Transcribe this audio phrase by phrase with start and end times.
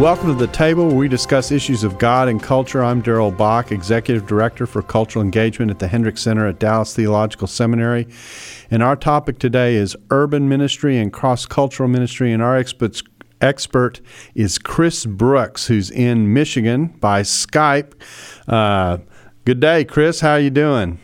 [0.00, 2.82] Welcome to the table where we discuss issues of God and culture.
[2.82, 7.46] I'm Darrell Bock, Executive Director for Cultural Engagement at the Hendricks Center at Dallas Theological
[7.46, 8.08] Seminary.
[8.70, 12.32] And our topic today is urban ministry and cross cultural ministry.
[12.32, 13.02] And our experts,
[13.42, 14.00] expert
[14.34, 17.92] is Chris Brooks, who's in Michigan by Skype.
[18.48, 18.96] Uh,
[19.44, 20.20] good day, Chris.
[20.20, 20.98] How are you doing?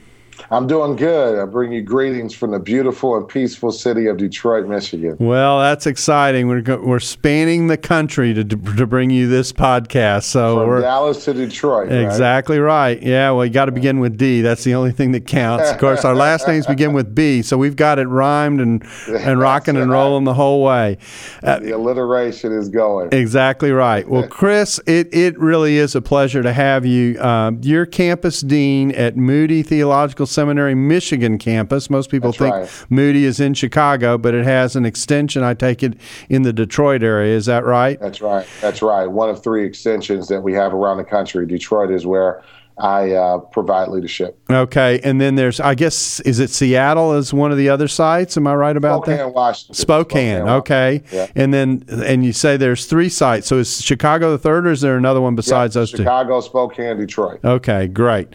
[0.51, 1.39] I'm doing good.
[1.41, 5.17] I bring you greetings from the beautiful and peaceful city of Detroit, Michigan.
[5.19, 6.49] Well, that's exciting.
[6.49, 10.25] We're go- we're spanning the country to to bring you this podcast.
[10.25, 11.91] So from we're Dallas to Detroit.
[11.91, 13.03] Exactly right.
[13.03, 13.33] Yeah.
[13.33, 14.41] Well, you got to begin with D.
[14.41, 15.71] That's the only thing that counts.
[15.71, 19.41] Of course, our last names begin with B, so we've got it rhymed and and
[19.41, 20.99] rocking and rolling the whole way.
[21.43, 23.09] Uh, the alliteration is going.
[23.13, 24.09] Exactly right.
[24.09, 27.19] Well, Chris, it it really is a pleasure to have you.
[27.19, 31.89] Uh, you're campus dean at Moody Theological Seminary, Michigan campus.
[31.89, 32.87] Most people That's think right.
[32.91, 35.99] Moody is in Chicago, but it has an extension, I take it,
[36.29, 37.35] in the Detroit area.
[37.35, 37.99] Is that right?
[37.99, 38.47] That's right.
[38.61, 39.07] That's right.
[39.07, 41.47] One of three extensions that we have around the country.
[41.47, 42.43] Detroit is where
[42.79, 44.39] I uh, provide leadership.
[44.51, 45.01] Okay.
[45.03, 48.37] And then there's, I guess, is it Seattle as one of the other sites?
[48.37, 49.33] Am I right about Spokane, that?
[49.33, 49.75] Washington.
[49.75, 51.03] Spokane, Spokane, okay.
[51.11, 51.27] Yeah.
[51.35, 53.47] And then, and you say there's three sites.
[53.47, 55.97] So is Chicago the third, or is there another one besides Yeah, those two?
[55.99, 57.43] Chicago, Spokane, Detroit.
[57.43, 58.29] Okay, great.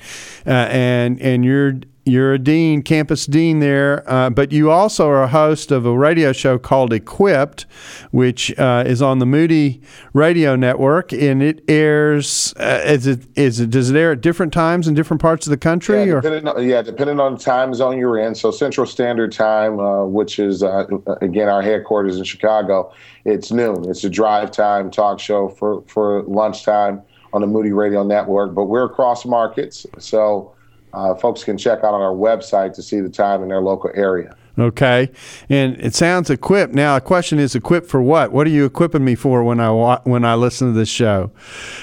[0.47, 1.73] Uh, and and you're
[2.05, 5.95] you're a dean, campus dean there, uh, but you also are a host of a
[5.95, 7.67] radio show called Equipped,
[8.09, 9.81] which uh, is on the Moody
[10.13, 12.55] Radio Network, and it airs.
[12.59, 15.51] Uh, is it is it does it air at different times in different parts of
[15.51, 16.05] the country?
[16.05, 18.33] Yeah, or depending on, yeah, depending on the time zone you're in.
[18.33, 20.85] So Central Standard Time, uh, which is uh,
[21.21, 22.91] again our headquarters in Chicago,
[23.25, 23.87] it's noon.
[23.87, 27.03] It's a drive time talk show for for lunchtime
[27.33, 28.55] on the Moody Radio Network.
[28.55, 30.55] But we're across markets, so
[30.93, 33.91] uh, folks can check out on our website to see the time in their local
[33.93, 34.35] area.
[34.59, 35.09] Okay,
[35.49, 36.73] and it sounds equipped.
[36.73, 38.33] Now, the question is, equipped for what?
[38.33, 41.31] What are you equipping me for when I wa- when I listen to this show?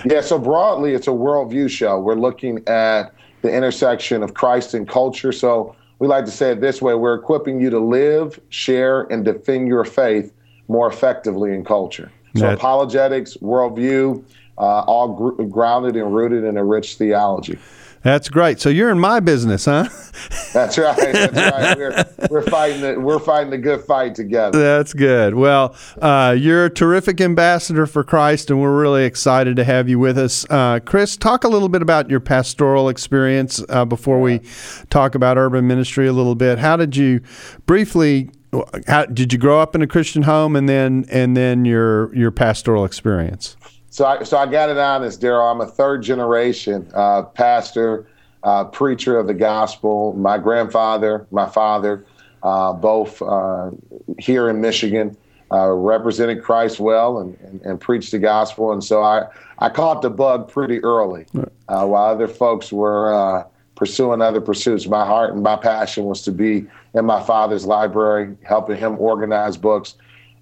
[0.05, 1.99] Yeah, so broadly, it's a worldview show.
[1.99, 5.33] We're looking at the intersection of Christ and culture.
[5.33, 9.25] So we like to say it this way we're equipping you to live, share, and
[9.25, 10.33] defend your faith
[10.69, 12.13] more effectively in culture.
[12.37, 14.23] So That- apologetics, worldview,
[14.59, 17.59] uh, all gr- grounded and rooted in a rich theology.
[18.03, 18.61] That's great.
[18.61, 19.89] So you're in my business, huh?
[20.53, 20.97] That's right.
[20.97, 21.77] That's right.
[21.77, 24.59] We're, we're fighting the, we're fighting the good fight together.
[24.59, 25.35] That's good.
[25.35, 29.99] Well, uh, you're a terrific ambassador for Christ, and we're really excited to have you
[29.99, 30.47] with us.
[30.49, 34.41] Uh, Chris, talk a little bit about your pastoral experience uh, before we
[34.91, 36.59] talk about urban ministry a little bit.
[36.59, 37.21] How did you
[37.67, 38.31] briefly?
[38.87, 42.31] How, did you grow up in a Christian home, and then and then your your
[42.31, 43.57] pastoral experience?
[43.91, 45.47] So I, so I got it on honest, Darrell.
[45.49, 48.07] I'm a third generation uh, pastor,
[48.43, 50.13] uh, preacher of the gospel.
[50.15, 52.05] My grandfather, my father,
[52.43, 53.71] uh, both uh,
[54.19, 55.17] here in Michigan,
[55.51, 58.73] uh, represented Christ well and, and, and preached the gospel.
[58.73, 59.27] And so I,
[59.59, 63.45] I caught the bug pretty early uh, while other folks were uh,
[63.75, 64.87] pursuing other pursuits.
[64.87, 69.57] My heart and my passion was to be in my father's library, helping him organize
[69.57, 69.95] books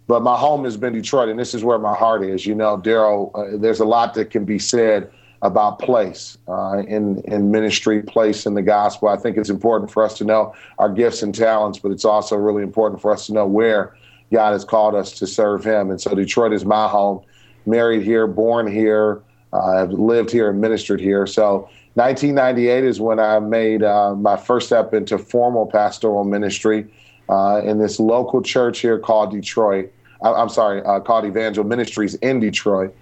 [0.08, 2.46] but my home has been Detroit, and this is where my heart is.
[2.46, 5.10] You know, Darrell, uh, there's a lot that can be said
[5.42, 9.08] about place uh, in in ministry, place in the gospel.
[9.08, 12.36] I think it's important for us to know our gifts and talents, but it's also
[12.36, 13.96] really important for us to know where
[14.32, 15.90] God has called us to serve Him.
[15.90, 17.22] And so, Detroit is my home.
[17.66, 19.22] Married here, born here,
[19.52, 21.26] uh, I've lived here and ministered here.
[21.26, 21.68] So.
[21.94, 26.86] 1998 is when I made uh, my first step into formal pastoral ministry
[27.30, 29.90] uh, in this local church here called Detroit.
[30.26, 32.94] I- I'm sorry, uh, called Evangel Ministries in Detroit.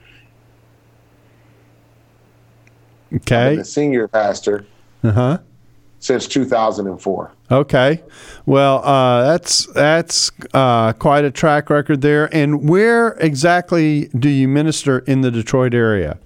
[3.14, 3.56] Okay.
[3.56, 4.66] the senior pastor
[5.04, 5.38] Uh huh.
[6.00, 7.30] since 2004.
[7.52, 8.02] Okay.
[8.44, 12.34] Well, uh, that's that's uh, quite a track record there.
[12.34, 16.18] And where exactly do you minister in the Detroit area?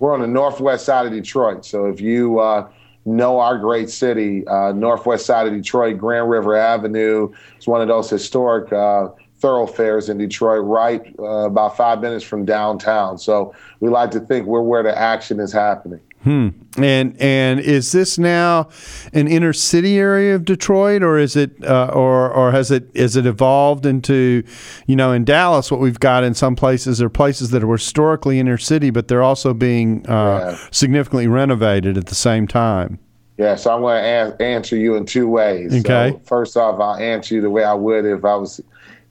[0.00, 1.64] We're on the northwest side of Detroit.
[1.64, 2.68] So if you uh,
[3.04, 7.86] know our great city, uh, northwest side of Detroit, Grand River Avenue is one of
[7.88, 13.18] those historic uh, thoroughfares in Detroit, right uh, about five minutes from downtown.
[13.18, 16.00] So we like to think we're where the action is happening.
[16.22, 16.48] Hmm.
[16.76, 18.68] And and is this now
[19.12, 23.14] an inner city area of Detroit, or is it, uh, or or has it is
[23.14, 24.42] it evolved into,
[24.86, 28.40] you know, in Dallas, what we've got in some places are places that were historically
[28.40, 30.68] inner city, but they're also being uh, yeah.
[30.72, 32.98] significantly renovated at the same time.
[33.38, 35.74] Yeah, so I'm going to answer you in two ways.
[35.84, 36.12] Okay.
[36.12, 38.60] So first off, I'll answer you the way I would if I was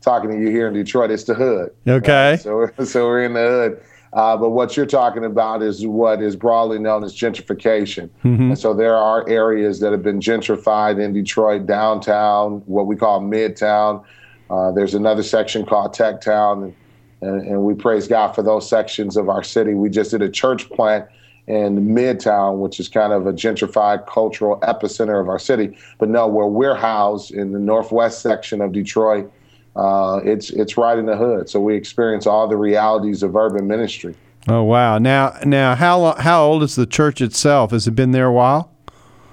[0.05, 1.11] talking to you here in Detroit.
[1.11, 1.71] It's the hood.
[1.87, 2.31] Okay.
[2.31, 2.39] Right?
[2.39, 3.83] So, so we're in the hood.
[4.13, 8.09] Uh, but what you're talking about is what is broadly known as gentrification.
[8.23, 8.43] Mm-hmm.
[8.43, 13.19] And so there are areas that have been gentrified in Detroit, downtown, what we call
[13.19, 14.05] midtown.
[14.49, 16.75] Uh, there's another section called Tech Town, and,
[17.21, 19.73] and, and, we praise God for those sections of our city.
[19.73, 21.07] We just did a church plant
[21.47, 25.77] in Midtown, which is kind of a gentrified cultural epicenter of our city.
[25.97, 29.31] But no, where we're housed in the northwest section of Detroit,
[29.75, 31.49] uh, it's it's right in the hood.
[31.49, 34.15] So we experience all the realities of urban ministry.
[34.47, 34.97] Oh wow!
[34.97, 37.71] Now now how how old is the church itself?
[37.71, 38.71] Has it been there a while?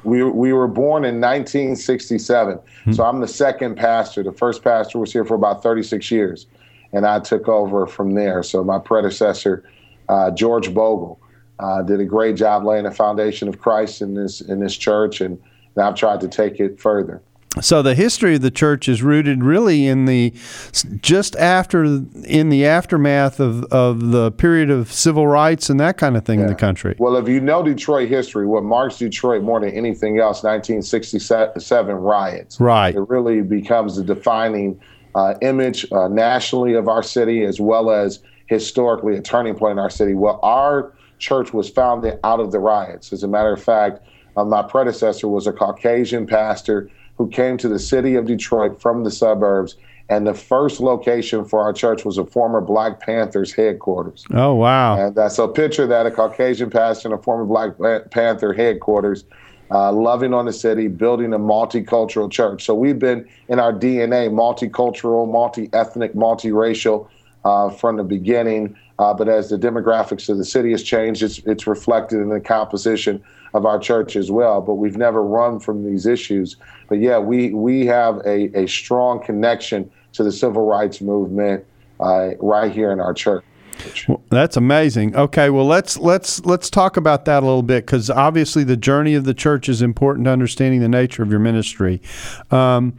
[0.05, 2.59] We we were born in 1967.
[2.85, 2.93] Hmm.
[2.93, 4.23] So I'm the second pastor.
[4.23, 6.47] The first pastor was here for about 36 years,
[6.93, 8.43] and I took over from there.
[8.43, 9.63] So my predecessor,
[10.09, 11.21] uh, George Bogle,
[11.61, 15.21] uh, did a great job laying the foundation of Christ in this in this church,
[15.21, 15.41] and,
[15.77, 17.23] and I've tried to take it further
[17.61, 20.33] so the history of the church is rooted really in the
[21.01, 26.17] just after in the aftermath of, of the period of civil rights and that kind
[26.17, 26.47] of thing yeah.
[26.47, 26.95] in the country.
[26.99, 32.59] Well, if you know Detroit history, what marks Detroit more than anything else, 1967 riots.
[32.59, 32.95] Right.
[32.95, 34.81] It really becomes the defining
[35.15, 39.79] uh, image uh, nationally of our city as well as historically a turning point in
[39.79, 40.15] our city.
[40.15, 43.13] Well, our church was founded out of the riots.
[43.13, 44.01] As a matter of fact,
[44.37, 46.89] uh, my predecessor was a Caucasian pastor
[47.23, 49.77] who came to the city of Detroit from the suburbs.
[50.09, 54.25] And the first location for our church was a former Black Panthers headquarters.
[54.33, 54.99] Oh, wow.
[54.99, 59.25] And that's a picture that a Caucasian pastor in a former Black Panther headquarters,
[59.71, 62.65] uh, loving on the city, building a multicultural church.
[62.65, 67.07] So we've been in our DNA multicultural, multi ethnic, multiracial
[67.45, 68.77] uh, from the beginning.
[68.99, 72.41] Uh, but as the demographics of the city has changed, it's, it's reflected in the
[72.41, 73.23] composition
[73.55, 74.61] of our church as well.
[74.61, 76.57] But we've never run from these issues.
[76.89, 81.65] But yeah, we we have a, a strong connection to the civil rights movement
[82.01, 83.45] uh, right here in our church.
[84.09, 85.17] Well, that's amazing.
[85.17, 89.15] Okay, well let's let's let's talk about that a little bit because obviously the journey
[89.15, 92.01] of the church is important to understanding the nature of your ministry.
[92.51, 92.97] Um,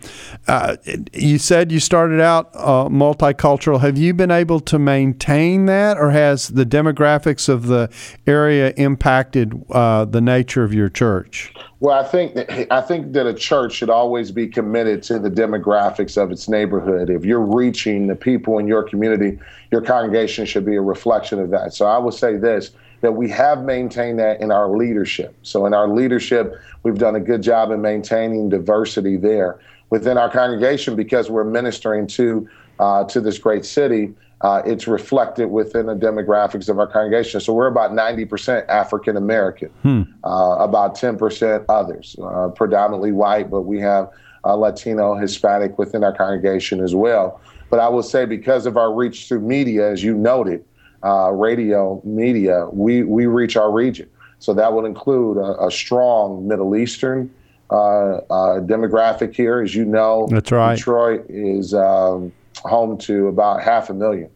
[0.48, 0.78] uh,
[1.14, 3.82] you said you started out uh, multicultural.
[3.82, 7.90] Have you been able to maintain that, or has the demographics of the
[8.28, 11.54] area impacted uh, the nature of your church?
[11.84, 15.30] Well, I think that, I think that a church should always be committed to the
[15.30, 17.10] demographics of its neighborhood.
[17.10, 19.38] If you're reaching the people in your community,
[19.70, 21.74] your congregation should be a reflection of that.
[21.74, 22.72] So I would say this
[23.02, 25.36] that we have maintained that in our leadership.
[25.42, 29.60] So in our leadership, we've done a good job in maintaining diversity there
[29.90, 32.48] within our congregation because we're ministering to
[32.80, 34.14] uh, to this great city
[34.44, 37.40] uh, it's reflected within the demographics of our congregation.
[37.40, 40.02] So we're about 90% African American, hmm.
[40.26, 44.12] uh, about 10% others, uh, predominantly white, but we have
[44.46, 47.40] Latino, Hispanic within our congregation as well.
[47.70, 50.66] But I will say, because of our reach through media, as you noted,
[51.04, 54.10] uh, radio media, we, we reach our region.
[54.40, 57.34] So that would include a, a strong Middle Eastern
[57.72, 59.62] uh, uh, demographic here.
[59.62, 60.76] As you know, That's right.
[60.76, 61.74] Detroit is.
[61.74, 64.30] Um, home to about half a million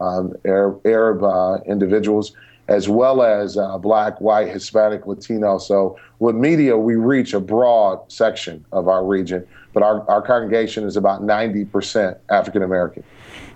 [0.00, 2.32] um, Arab, Arab uh, individuals,
[2.68, 5.58] as well as uh, Black, White, Hispanic, Latino.
[5.58, 10.84] So with media, we reach a broad section of our region, but our, our congregation
[10.84, 13.04] is about 90% African American.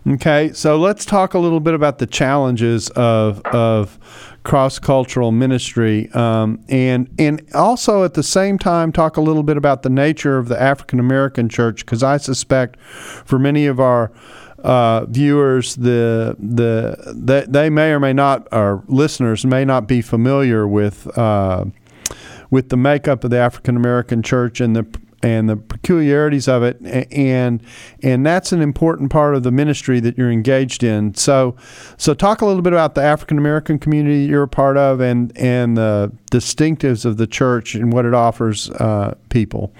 [0.06, 3.98] Okay, so let's talk a little bit about the challenges of of
[4.42, 9.56] cross cultural ministry, um, and and also at the same time talk a little bit
[9.56, 14.10] about the nature of the African American church, because I suspect for many of our
[14.64, 20.00] uh, viewers, the the they, they may or may not, our listeners may not be
[20.00, 21.66] familiar with uh,
[22.50, 24.86] with the makeup of the African American church and the
[25.22, 27.62] and the peculiarities of it and
[28.02, 31.14] and that's an important part of the ministry that you're engaged in.
[31.14, 31.56] So
[31.96, 35.36] so talk a little bit about the African American community you're a part of and
[35.36, 39.72] and the distinctives of the church and what it offers uh, people.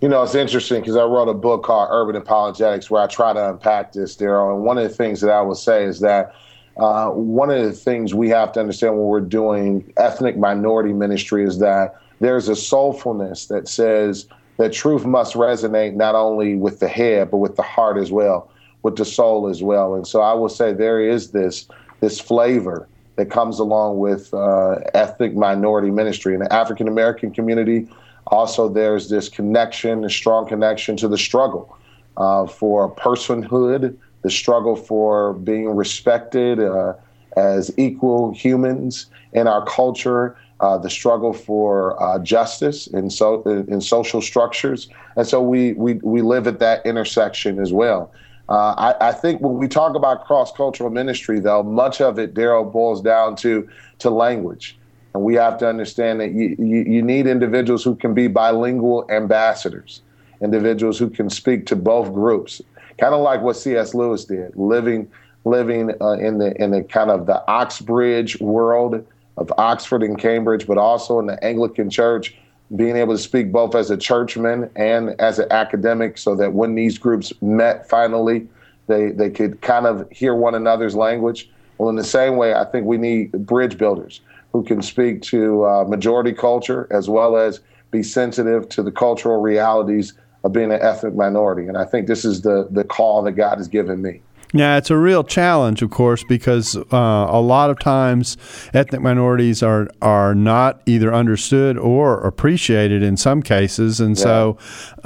[0.00, 3.32] You know it's interesting because I wrote a book called Urban Apologetics where I try
[3.32, 6.34] to unpack this Darrell and one of the things that I will say is that
[6.76, 11.44] uh, one of the things we have to understand when we're doing ethnic minority ministry
[11.44, 14.26] is that there's a soulfulness that says
[14.62, 18.48] that truth must resonate not only with the head but with the heart as well,
[18.82, 19.94] with the soul as well.
[19.94, 21.66] And so I will say there is this
[22.00, 26.34] this flavor that comes along with uh, ethnic minority ministry.
[26.34, 27.88] In the African American community,
[28.28, 31.76] also there's this connection, a strong connection to the struggle
[32.16, 36.94] uh, for personhood, the struggle for being respected uh,
[37.36, 43.80] as equal humans in our culture, uh, the struggle for uh, justice in so in
[43.80, 48.12] social structures, and so we we we live at that intersection as well.
[48.48, 52.34] Uh, I, I, think when we talk about cross cultural ministry, though, much of it,
[52.34, 54.78] Darrell, boils down to to language,
[55.14, 59.04] and we have to understand that you, you, you need individuals who can be bilingual
[59.10, 60.00] ambassadors,
[60.42, 62.62] individuals who can speak to both groups,
[62.98, 63.94] kind of like what C.S.
[63.94, 65.10] Lewis did, living
[65.44, 69.04] living uh, in the in the kind of the Oxbridge world
[69.36, 72.36] of Oxford and Cambridge, but also in the Anglican Church,
[72.76, 76.74] being able to speak both as a churchman and as an academic, so that when
[76.74, 78.48] these groups met finally,
[78.86, 81.50] they they could kind of hear one another's language.
[81.78, 84.20] Well, in the same way, I think we need bridge builders
[84.52, 87.60] who can speak to uh, majority culture as well as
[87.90, 91.68] be sensitive to the cultural realities of being an ethnic minority.
[91.68, 94.22] And I think this is the the call that God has given me.
[94.54, 98.36] Yeah, it's a real challenge, of course, because uh, a lot of times
[98.74, 104.22] ethnic minorities are are not either understood or appreciated in some cases, and yeah.
[104.22, 104.58] so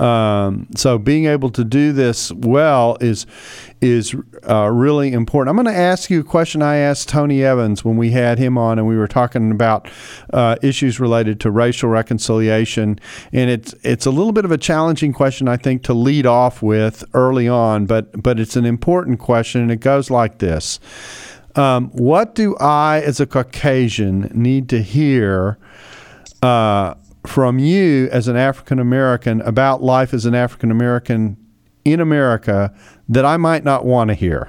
[0.02, 3.24] um, so being able to do this well is
[3.80, 4.14] is
[4.48, 5.50] uh, really important.
[5.50, 8.56] I'm going to ask you a question I asked Tony Evans when we had him
[8.56, 9.88] on, and we were talking about
[10.32, 12.98] uh, issues related to racial reconciliation.
[13.32, 16.62] And it's it's a little bit of a challenging question, I think, to lead off
[16.62, 20.80] with early on, but but it's an important question, and it goes like this:
[21.54, 25.58] um, What do I, as a Caucasian, need to hear?
[26.42, 26.94] Uh,
[27.26, 31.36] from you as an African American about life as an African American
[31.86, 32.74] in America
[33.08, 34.48] that I might not want to hear?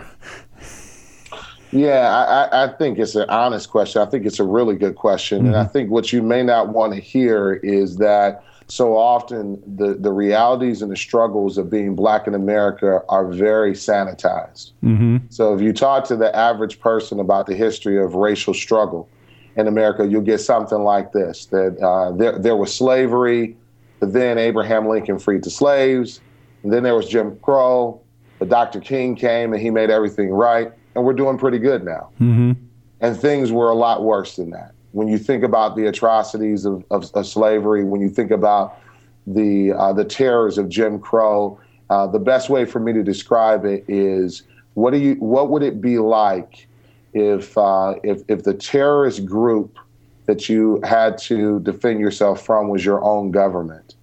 [1.71, 4.01] Yeah, I, I, think it's an honest question.
[4.01, 5.39] I think it's a really good question.
[5.39, 5.47] Mm-hmm.
[5.47, 5.73] And I mm-hmm.
[5.73, 10.81] think what you may not want to hear is that so often the, the realities
[10.81, 14.71] and the struggles of being black in America are very sanitized.
[14.83, 15.17] Mm-hmm.
[15.29, 19.09] So if you talk to the average person about the history of racial struggle
[19.55, 23.55] in America, you'll get something like this that uh, there, there was slavery,
[23.99, 26.21] but then Abraham Lincoln freed the slaves,
[26.63, 28.01] and then there was Jim Crow,
[28.39, 28.79] but Dr.
[28.79, 32.09] King came and he made everything right, and we're doing pretty good now.
[32.19, 32.53] Mm-hmm.
[32.99, 34.73] And things were a lot worse than that.
[34.91, 38.79] When you think about the atrocities of, of, of slavery, when you think about
[39.27, 41.59] the uh, the terrors of Jim Crow,
[41.89, 45.63] uh, the best way for me to describe it is what do you what would
[45.63, 46.67] it be like
[47.13, 49.77] if uh, if if the terrorist group
[50.25, 53.95] that you had to defend yourself from was your own government?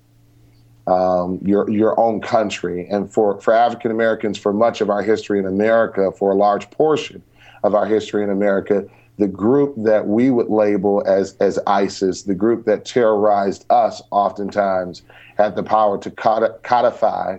[0.86, 2.86] Um, your your own country.
[2.90, 6.70] And for, for African Americans, for much of our history in America, for a large
[6.70, 7.22] portion
[7.62, 8.84] of our history in America,
[9.18, 15.02] the group that we would label as as ISIS, the group that terrorized us, oftentimes
[15.38, 17.38] had the power to codify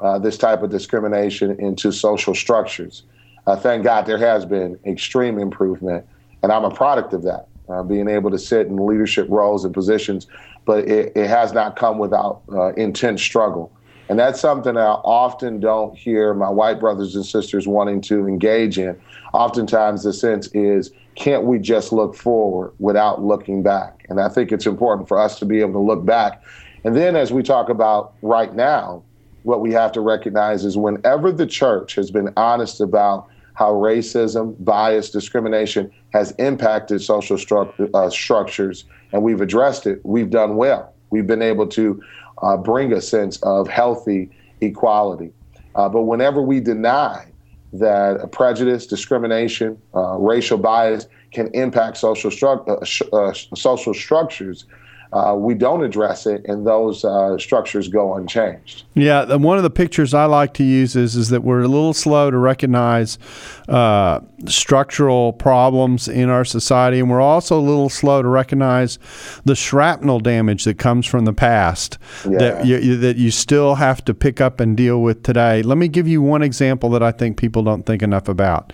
[0.00, 3.04] uh, this type of discrimination into social structures.
[3.46, 6.06] Uh, thank God there has been extreme improvement,
[6.42, 7.48] and I'm a product of that.
[7.68, 10.26] Uh, being able to sit in leadership roles and positions
[10.64, 13.72] but it, it has not come without uh, intense struggle.
[14.08, 18.26] And that's something that I often don't hear my white brothers and sisters wanting to
[18.26, 19.00] engage in.
[19.32, 24.04] Oftentimes, the sense is, can't we just look forward without looking back?
[24.08, 26.42] And I think it's important for us to be able to look back.
[26.84, 29.02] And then, as we talk about right now,
[29.44, 33.28] what we have to recognize is whenever the church has been honest about
[33.62, 40.30] how racism, bias, discrimination has impacted social stru- uh, structures and we've addressed it, we've
[40.30, 40.92] done well.
[41.10, 42.02] We've been able to
[42.42, 45.30] uh, bring a sense of healthy equality.
[45.76, 47.24] Uh, but whenever we deny
[47.74, 54.64] that prejudice, discrimination, uh, racial bias can impact social, stru- uh, sh- uh, social structures,
[55.12, 58.84] uh, we don't address it, and those uh, structures go unchanged.
[58.94, 61.92] Yeah, one of the pictures I like to use is is that we're a little
[61.92, 63.18] slow to recognize
[63.68, 68.98] uh, structural problems in our society, and we're also a little slow to recognize
[69.44, 72.38] the shrapnel damage that comes from the past yeah.
[72.38, 75.62] that you, that you still have to pick up and deal with today.
[75.62, 78.72] Let me give you one example that I think people don't think enough about,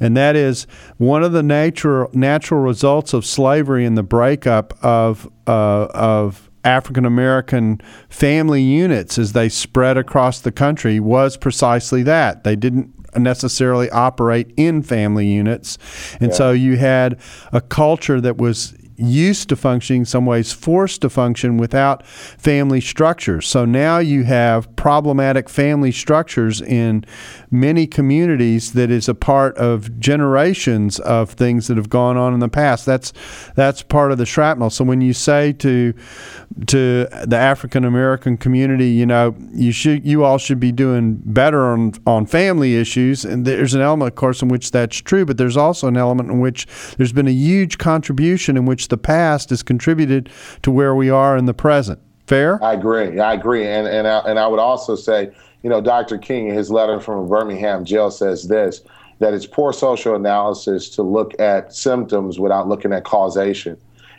[0.00, 0.66] and that is
[0.96, 7.04] one of the natural natural results of slavery and the breakup of uh, of African
[7.04, 12.44] American family units as they spread across the country was precisely that.
[12.44, 15.78] They didn't necessarily operate in family units.
[16.20, 16.36] And yeah.
[16.36, 17.18] so you had
[17.52, 22.80] a culture that was used to functioning, in some ways forced to function without family
[22.80, 23.46] structures.
[23.46, 27.04] So now you have problematic family structures in
[27.50, 32.40] many communities that is a part of generations of things that have gone on in
[32.40, 32.86] the past.
[32.86, 33.12] That's
[33.54, 34.70] that's part of the shrapnel.
[34.70, 35.92] So when you say to
[36.66, 41.66] to the African American community, you know, you should you all should be doing better
[41.66, 45.38] on on family issues, and there's an element, of course, in which that's true, but
[45.38, 49.50] there's also an element in which there's been a huge contribution in which the past
[49.50, 50.30] has contributed
[50.62, 52.00] to where we are in the present.
[52.26, 52.62] Fair?
[52.62, 53.20] I agree.
[53.20, 55.30] I agree, and and I, and I would also say,
[55.62, 56.18] you know, Dr.
[56.18, 58.82] King, in his letter from Birmingham jail says this
[59.18, 63.76] that it's poor social analysis to look at symptoms without looking at causation.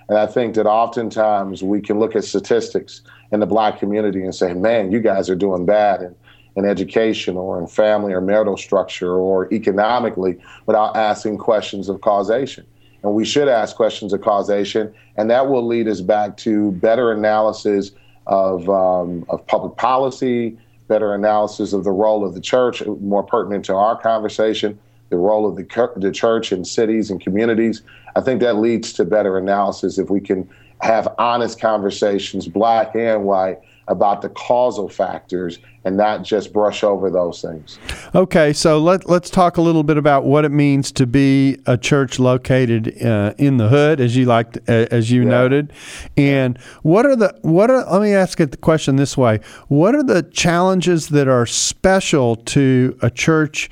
[0.10, 4.34] And I think that oftentimes we can look at statistics in the black community and
[4.34, 6.16] say, man, you guys are doing bad in,
[6.56, 12.66] in education or in family or marital structure or economically without asking questions of causation.
[13.04, 17.12] And we should ask questions of causation, and that will lead us back to better
[17.12, 17.92] analysis
[18.26, 23.66] of, um, of public policy, better analysis of the role of the church, more pertinent
[23.66, 24.78] to our conversation,
[25.10, 27.82] the role of the, the church in cities and communities.
[28.16, 30.50] I think that leads to better analysis if we can
[30.82, 37.10] have honest conversations, black and white, about the causal factors and not just brush over
[37.10, 37.80] those things.
[38.14, 41.78] Okay, so let, let's talk a little bit about what it means to be a
[41.78, 45.30] church located uh, in the hood, as you like, uh, as you yeah.
[45.30, 45.74] noted,
[46.18, 47.86] and what are the what are?
[47.86, 49.40] Let me ask it the question this way:
[49.70, 53.70] What are the challenges that are special to a church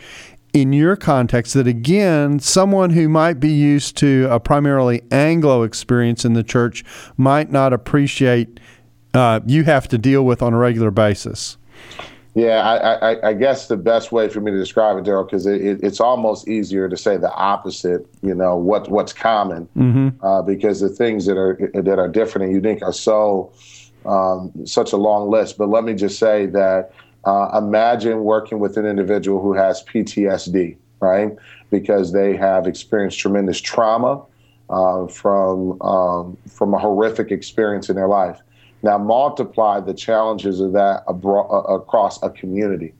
[0.55, 6.24] in your context that again someone who might be used to a primarily anglo experience
[6.24, 6.81] in the church
[7.17, 8.57] might not appreciate
[9.15, 11.57] uh, you have to deal with on a regular basis
[12.34, 15.45] yeah i, I, I guess the best way for me to describe it Darrell because
[15.45, 20.25] it, it, it's almost easier to say the opposite you know what what's common mm-hmm.
[20.25, 23.51] uh, because the things that are that are different and unique are so
[24.05, 26.91] um, such a long list but let me just say that
[27.25, 31.36] uh, imagine working with an individual who has PTSD, right?
[31.72, 34.24] Because they have experienced tremendous trauma
[34.69, 38.39] uh, from um, from a horrific experience in their life.
[38.84, 42.94] Now multiply the challenges of that uh, across a community,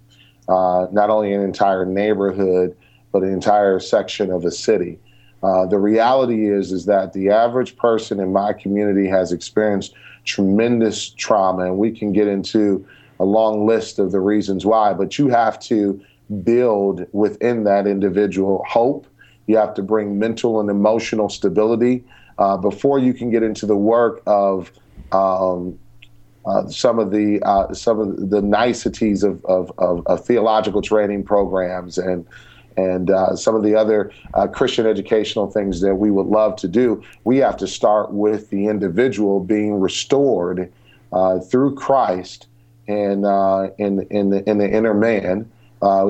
[0.48, 2.76] uh, not only an entire neighborhood,
[3.12, 5.00] but an entire section of a city.
[5.44, 11.10] Uh, the reality is is that the average person in my community has experienced tremendous
[11.10, 12.86] trauma, and we can get into
[13.20, 16.02] a long list of the reasons why, but you have to
[16.44, 19.06] build within that individual hope.
[19.48, 22.04] You have to bring mental and emotional stability
[22.38, 24.72] uh, before you can get into the work of
[25.16, 25.80] um,
[26.46, 31.24] uh, some of the uh, some of the niceties of, of, of, of, theological training
[31.24, 32.26] programs and
[32.78, 36.68] and uh, some of the other uh, Christian educational things that we would love to
[36.68, 37.02] do.
[37.24, 40.72] We have to start with the individual being restored
[41.14, 42.48] uh, through Christ
[42.86, 45.50] in uh, in in the, in the inner man,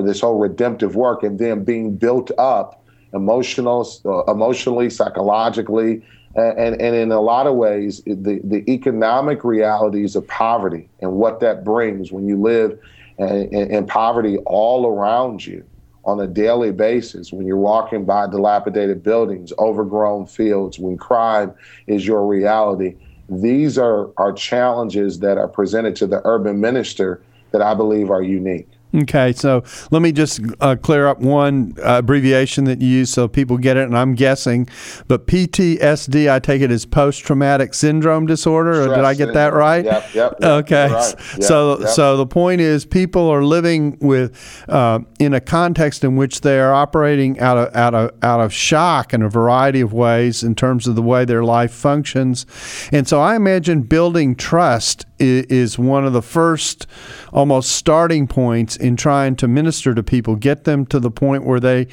[0.04, 2.82] this whole redemptive work, and then being built up
[3.14, 3.88] emotional,
[4.28, 6.02] emotionally, psychologically,
[6.36, 11.40] and, and in a lot of ways, the the economic realities of poverty and what
[11.40, 12.78] that brings when you live
[13.18, 15.64] in, in poverty all around you
[16.04, 21.52] on a daily basis when you're walking by dilapidated buildings, overgrown fields, when crime
[21.86, 22.94] is your reality
[23.28, 27.22] these are, are challenges that are presented to the urban minister
[27.52, 28.68] that I believe are unique.
[29.02, 33.28] Okay, so let me just uh, clear up one uh, abbreviation that you use so
[33.28, 34.68] people get it, and I'm guessing,
[35.06, 39.34] but PTSD, I take it as post traumatic syndrome disorder, Stress or did I get
[39.34, 39.84] that right?
[39.84, 40.34] Yep, yep.
[40.40, 41.14] yep okay, right.
[41.32, 41.88] yep, so yep.
[41.90, 46.58] so the point is, people are living with uh, in a context in which they
[46.58, 50.54] are operating out of out of out of shock in a variety of ways in
[50.54, 52.46] terms of the way their life functions,
[52.92, 56.86] and so I imagine building trust is one of the first
[57.32, 61.60] almost starting points in trying to minister to people, get them to the point where
[61.60, 61.86] they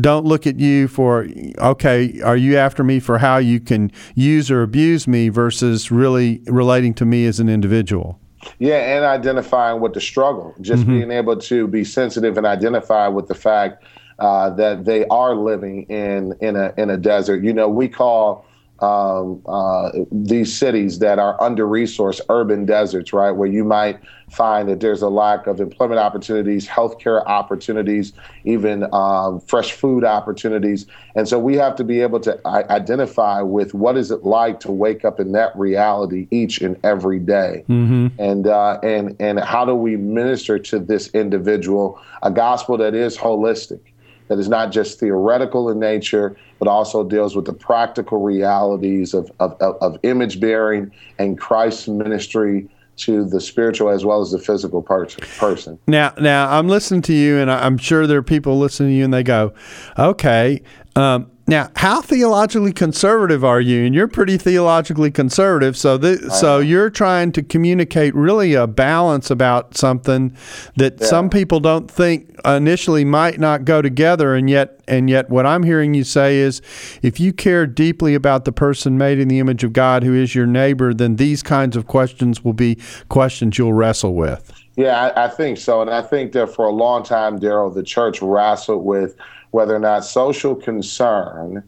[0.00, 1.26] don't look at you for,
[1.58, 6.40] okay, are you after me for how you can use or abuse me versus really
[6.46, 8.18] relating to me as an individual.
[8.58, 10.98] Yeah, and identifying with the struggle, just mm-hmm.
[10.98, 13.84] being able to be sensitive and identify with the fact
[14.18, 17.42] uh, that they are living in in a in a desert.
[17.42, 18.45] You know, we call
[18.80, 23.98] um, uh, these cities that are under resourced urban deserts, right, where you might
[24.30, 28.12] find that there's a lack of employment opportunities, healthcare opportunities,
[28.44, 30.86] even um, fresh food opportunities.
[31.14, 34.72] And so we have to be able to identify with what is it like to
[34.72, 37.64] wake up in that reality each and every day.
[37.68, 38.08] Mm-hmm.
[38.18, 43.16] and uh, and and how do we minister to this individual a gospel that is
[43.16, 43.80] holistic
[44.28, 49.30] that is not just theoretical in nature, but also deals with the practical realities of,
[49.40, 54.82] of, of image bearing and Christ's ministry to the spiritual as well as the physical
[54.82, 55.78] person.
[55.86, 59.04] Now, now I'm listening to you, and I'm sure there are people listening to you,
[59.04, 59.52] and they go,
[59.98, 60.62] "Okay,
[60.94, 63.84] um, now, how theologically conservative are you?
[63.84, 69.30] And you're pretty theologically conservative, so th- so you're trying to communicate really a balance
[69.30, 70.36] about something
[70.74, 71.06] that yeah.
[71.06, 75.62] some people don't think initially might not go together, and yet and yet what I'm
[75.62, 76.60] hearing you say is,
[77.02, 80.34] if you care deeply about the person made in the image of God who is
[80.34, 82.76] your neighbor, then these kinds of questions will be
[83.08, 84.52] questions you'll wrestle with.
[84.74, 87.84] Yeah, I, I think so, and I think that for a long time, Darrell, the
[87.84, 89.16] church wrestled with
[89.56, 91.64] whether or not social concern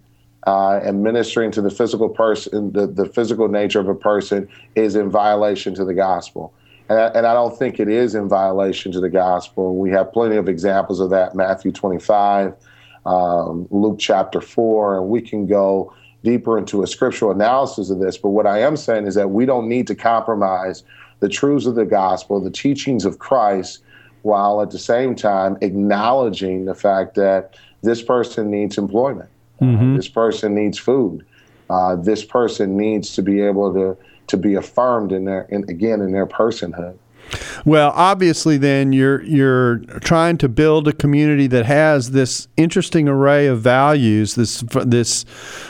[0.47, 4.95] uh, and ministering to the physical person, the, the physical nature of a person, is
[4.95, 6.53] in violation to the gospel.
[6.91, 9.75] And I, and I don't think it is in violation to the gospel.
[9.75, 12.53] We have plenty of examples of that Matthew 25,
[13.07, 18.19] um, Luke chapter 4, and we can go deeper into a scriptural analysis of this.
[18.19, 20.85] But what I am saying is that we don't need to compromise
[21.21, 23.83] the truths of the gospel, the teachings of Christ,
[24.23, 29.31] while at the same time acknowledging the fact that this person needs employment.
[29.61, 29.93] Uh, mm-hmm.
[29.93, 31.25] Uh, this person needs food.
[31.71, 33.97] Uh, this person needs to be able to
[34.29, 36.97] to be affirmed in their in, again in their personhood.
[37.65, 43.47] Well, obviously, then you're you're trying to build a community that has this interesting array
[43.47, 44.35] of values.
[44.35, 45.25] This this,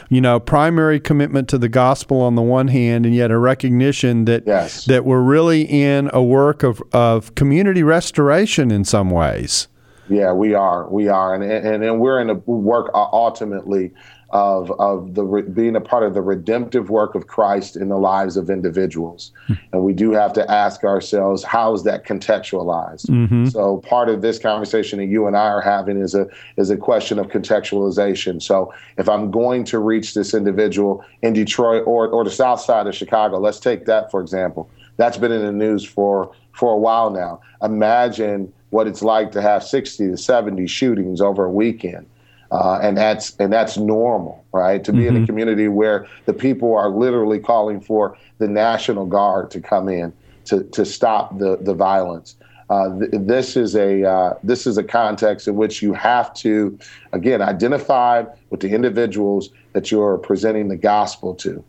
[0.09, 4.25] you know, primary commitment to the gospel on the one hand, and yet a recognition
[4.27, 4.85] that yes.
[4.85, 9.69] that we're really in a work of of community restoration in some ways.
[10.09, 10.89] Yeah, we are.
[10.89, 13.93] We are, and and, and we're in a work uh, ultimately
[14.31, 18.37] of of the being a part of the redemptive work of Christ in the lives
[18.37, 19.55] of individuals, hmm.
[19.73, 23.07] and we do have to ask ourselves how is that contextualized.
[23.07, 23.47] Mm-hmm.
[23.47, 26.77] So part of this conversation that you and I are having is a is a
[26.77, 28.43] question of contextualization.
[28.43, 32.87] So if I'm going to reach this individual in Detroit or or the South Side
[32.87, 34.71] of Chicago, let's take that for example.
[34.99, 37.41] That's been in the news for for a while now.
[37.63, 42.07] Imagine what it's like to have 60 to 70 shootings over a weekend.
[42.51, 44.83] Uh, and that's and that's normal, right?
[44.85, 45.09] To be mm-hmm.
[45.09, 45.27] in a mm-hmm.
[45.27, 50.15] community where the people are literally calling for the National Guard to come in
[50.47, 52.37] to, to stop the the violence.
[52.71, 56.79] Uh, th- this is a uh, this is a context in which you have to
[57.13, 61.63] again identify with the individuals that you're presenting the gospel to.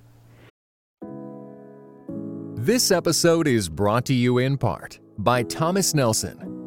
[2.56, 6.59] This episode is brought to you in part by Thomas Nelson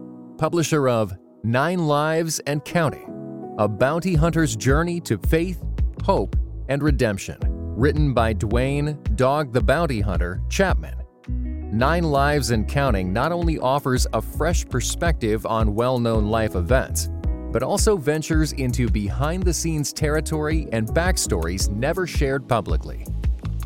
[0.43, 5.63] publisher of Nine Lives and Counting A Bounty Hunter's Journey to Faith,
[6.03, 6.35] Hope,
[6.69, 10.97] and Redemption, written by Duane Dog the Bounty Hunter Chapman.
[11.29, 17.09] Nine Lives and Counting not only offers a fresh perspective on well known life events,
[17.53, 23.07] but also ventures into behind the scenes territory and backstories never shared publicly.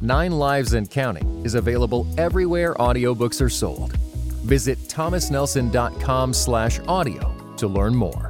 [0.03, 3.97] Nine Lives and Counting is available everywhere audiobooks are sold
[4.47, 8.29] Visit thomasnelson.com/audio to learn more.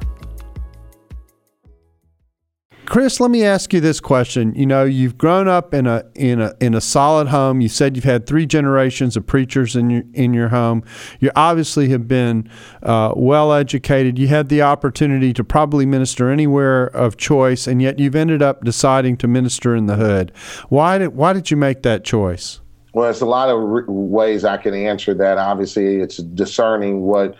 [2.87, 4.55] Chris, let me ask you this question.
[4.55, 7.59] You know, you've grown up in a in a in a solid home.
[7.59, 10.83] You said you've had three generations of preachers in your in your home.
[11.19, 12.49] You obviously have been
[12.81, 14.17] uh, well educated.
[14.17, 18.63] You had the opportunity to probably minister anywhere of choice, and yet you've ended up
[18.63, 20.31] deciding to minister in the hood.
[20.69, 22.61] Why did why did you make that choice?
[22.97, 25.37] Well, it's a lot of re- ways I can answer that.
[25.37, 27.35] Obviously, it's discerning what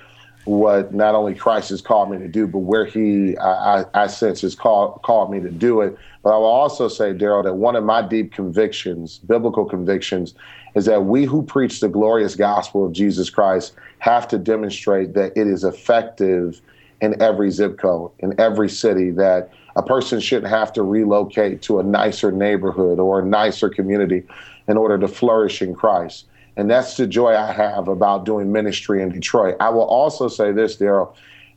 [0.45, 4.41] what not only Christ has called me to do, but where He I, I sense
[4.41, 5.97] has called called me to do it.
[6.21, 10.35] But I will also say, Darrell, that one of my deep convictions, biblical convictions,
[10.75, 15.35] is that we who preach the glorious gospel of Jesus Christ have to demonstrate that
[15.35, 16.61] it is effective
[17.01, 21.79] in every zip code, in every city, that a person shouldn't have to relocate to
[21.79, 24.23] a nicer neighborhood or a nicer community
[24.67, 26.25] in order to flourish in Christ.
[26.55, 29.55] And that's the joy I have about doing ministry in Detroit.
[29.59, 31.15] I will also say this, Darrell.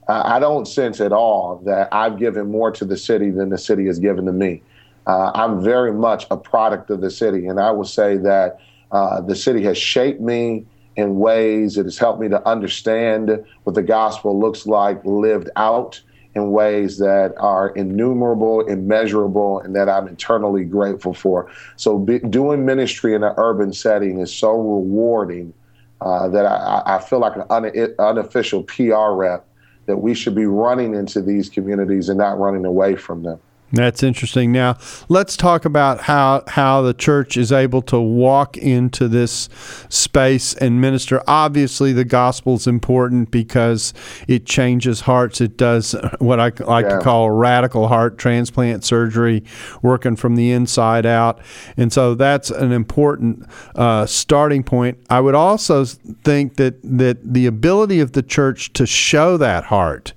[0.08, 3.86] I don't sense at all that I've given more to the city than the city
[3.86, 4.62] has given to me.
[5.06, 7.46] Uh, I'm very much a product of the city.
[7.46, 8.58] And I will say that
[8.90, 13.74] uh, the city has shaped me in ways it has helped me to understand what
[13.74, 16.00] the gospel looks like lived out
[16.34, 21.50] in ways that are innumerable, immeasurable, and that I'm eternally grateful for.
[21.76, 25.52] So, be, doing ministry in an urban setting is so rewarding
[26.00, 29.46] uh, that I, I, feel like an un, unofficial PR rep
[29.86, 33.40] that we should be running into these communities and not running away from them.
[33.72, 34.50] That's interesting.
[34.50, 34.78] Now,
[35.08, 39.48] let's talk about how how the church is able to walk into this
[39.88, 41.22] space and minister.
[41.28, 43.94] Obviously, the gospel is important because
[44.26, 45.40] it changes hearts.
[45.40, 46.96] It does what I like yeah.
[46.96, 49.44] to call radical heart transplant surgery,
[49.82, 51.40] working from the inside out,
[51.76, 54.98] and so that's an important uh, starting point.
[55.08, 60.12] I would also think that that the ability of the church to show that heart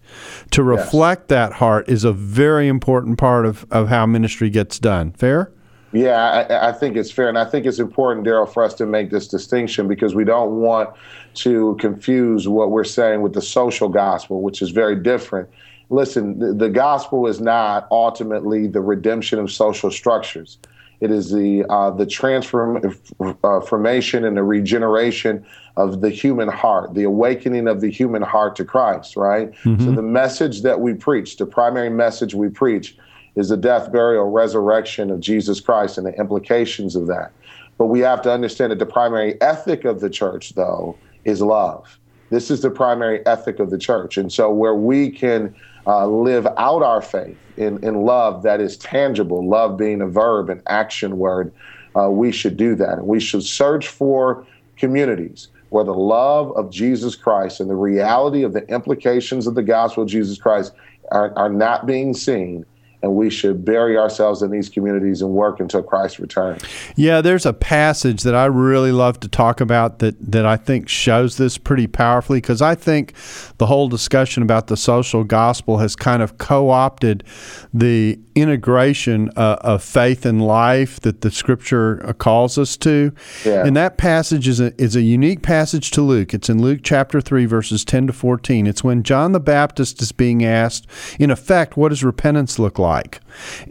[0.52, 1.30] to reflect yes.
[1.30, 5.12] that heart is a very important part of, of how ministry gets done.
[5.14, 5.52] Fair?
[5.94, 7.30] Yeah, I, I, think it's fair.
[7.30, 10.60] And I think it's important, Darrell, for us to make this distinction because we don't
[10.60, 10.90] want
[11.36, 15.50] to confuse what we're saying with the social gospel, which is very different.
[15.92, 20.58] Listen, the, the gospel is not ultimately the redemption of social structures.
[21.00, 27.04] It is the uh, the transformation uh, and the regeneration of the human heart, the
[27.04, 29.52] awakening of the human heart to Christ, right?
[29.64, 29.84] Mm-hmm.
[29.84, 32.96] So the message that we preach, the primary message we preach,
[33.36, 37.32] is the death, burial, resurrection of Jesus Christ and the implications of that.
[37.78, 42.00] But we have to understand that the primary ethic of the church, though, is love.
[42.30, 44.18] This is the primary ethic of the church.
[44.18, 48.78] And so, where we can uh, live out our faith in, in love that is
[48.78, 51.54] tangible, love being a verb, an action word,
[51.96, 53.00] uh, we should do that.
[53.00, 54.46] And we should search for
[54.78, 59.64] communities where the love of Jesus Christ and the reality of the implications of the
[59.64, 60.74] gospel of Jesus Christ
[61.12, 62.66] are, are not being seen
[63.04, 66.64] and we should bury ourselves in these communities and work until Christ returns.
[66.96, 70.88] Yeah, there's a passage that I really love to talk about that, that I think
[70.88, 73.14] shows this pretty powerfully because I think
[73.58, 77.26] the whole discussion about the social gospel has kind of co opted
[77.74, 83.12] the integration uh, of faith and life that the scripture uh, calls us to.
[83.46, 83.66] Yeah.
[83.66, 86.34] And that passage is a, is a unique passage to Luke.
[86.34, 88.66] It's in Luke chapter 3, verses 10 to 14.
[88.66, 90.88] It's when John the Baptist is being asked,
[91.20, 92.93] in effect, what does repentance look like?
[92.94, 93.20] Like.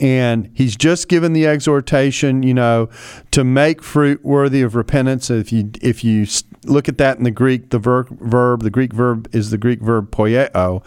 [0.00, 2.88] And he's just given the exhortation, you know,
[3.30, 5.30] to make fruit worthy of repentance.
[5.30, 6.26] If you if you
[6.64, 9.80] look at that in the Greek, the ver- verb, the Greek verb is the Greek
[9.80, 10.82] verb poieo.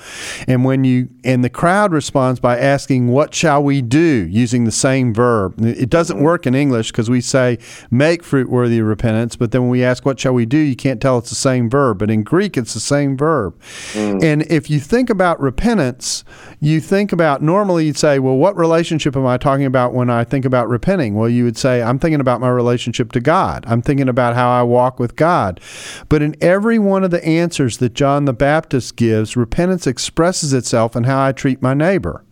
[0.48, 4.72] And when you and the crowd responds by asking, "What shall we do?" using the
[4.72, 5.54] same verb.
[5.60, 7.58] It doesn't work in English because we say
[7.90, 10.76] make fruit worthy of repentance, but then when we ask, "What shall we do?" you
[10.76, 12.00] can't tell it's the same verb.
[12.00, 13.56] But in Greek, it's the same verb.
[13.94, 14.24] Mm.
[14.24, 16.24] And if you think about repentance,
[16.60, 20.24] you think about normally you'd say, "Well, what relationship am I talking about when I
[20.24, 23.64] think about repenting?" Well, you would say, "I'm thinking about my relationship to God.
[23.68, 25.62] I'm thinking about how I walk with God."
[26.10, 30.96] But in every one of the answers that John the Baptist gives, repentance expresses itself
[30.96, 32.25] in how I treat my neighbor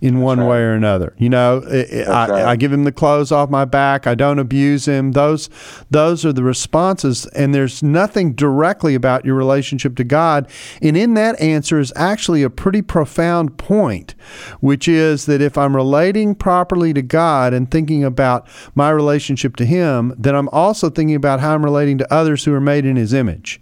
[0.00, 0.48] in one right.
[0.48, 1.14] way or another.
[1.18, 2.44] You know, I, right.
[2.44, 4.06] I, give him the clothes off my back.
[4.06, 5.12] I don't abuse him.
[5.12, 5.48] Those
[5.90, 10.48] those are the responses, and there's nothing directly about your relationship to God.
[10.82, 14.14] And in that answer is actually a pretty profound point,
[14.60, 19.64] which is that if I'm relating properly to God and thinking about my relationship to
[19.64, 22.96] Him, then I'm also thinking about how I'm relating to others who are made in
[22.96, 23.60] His image.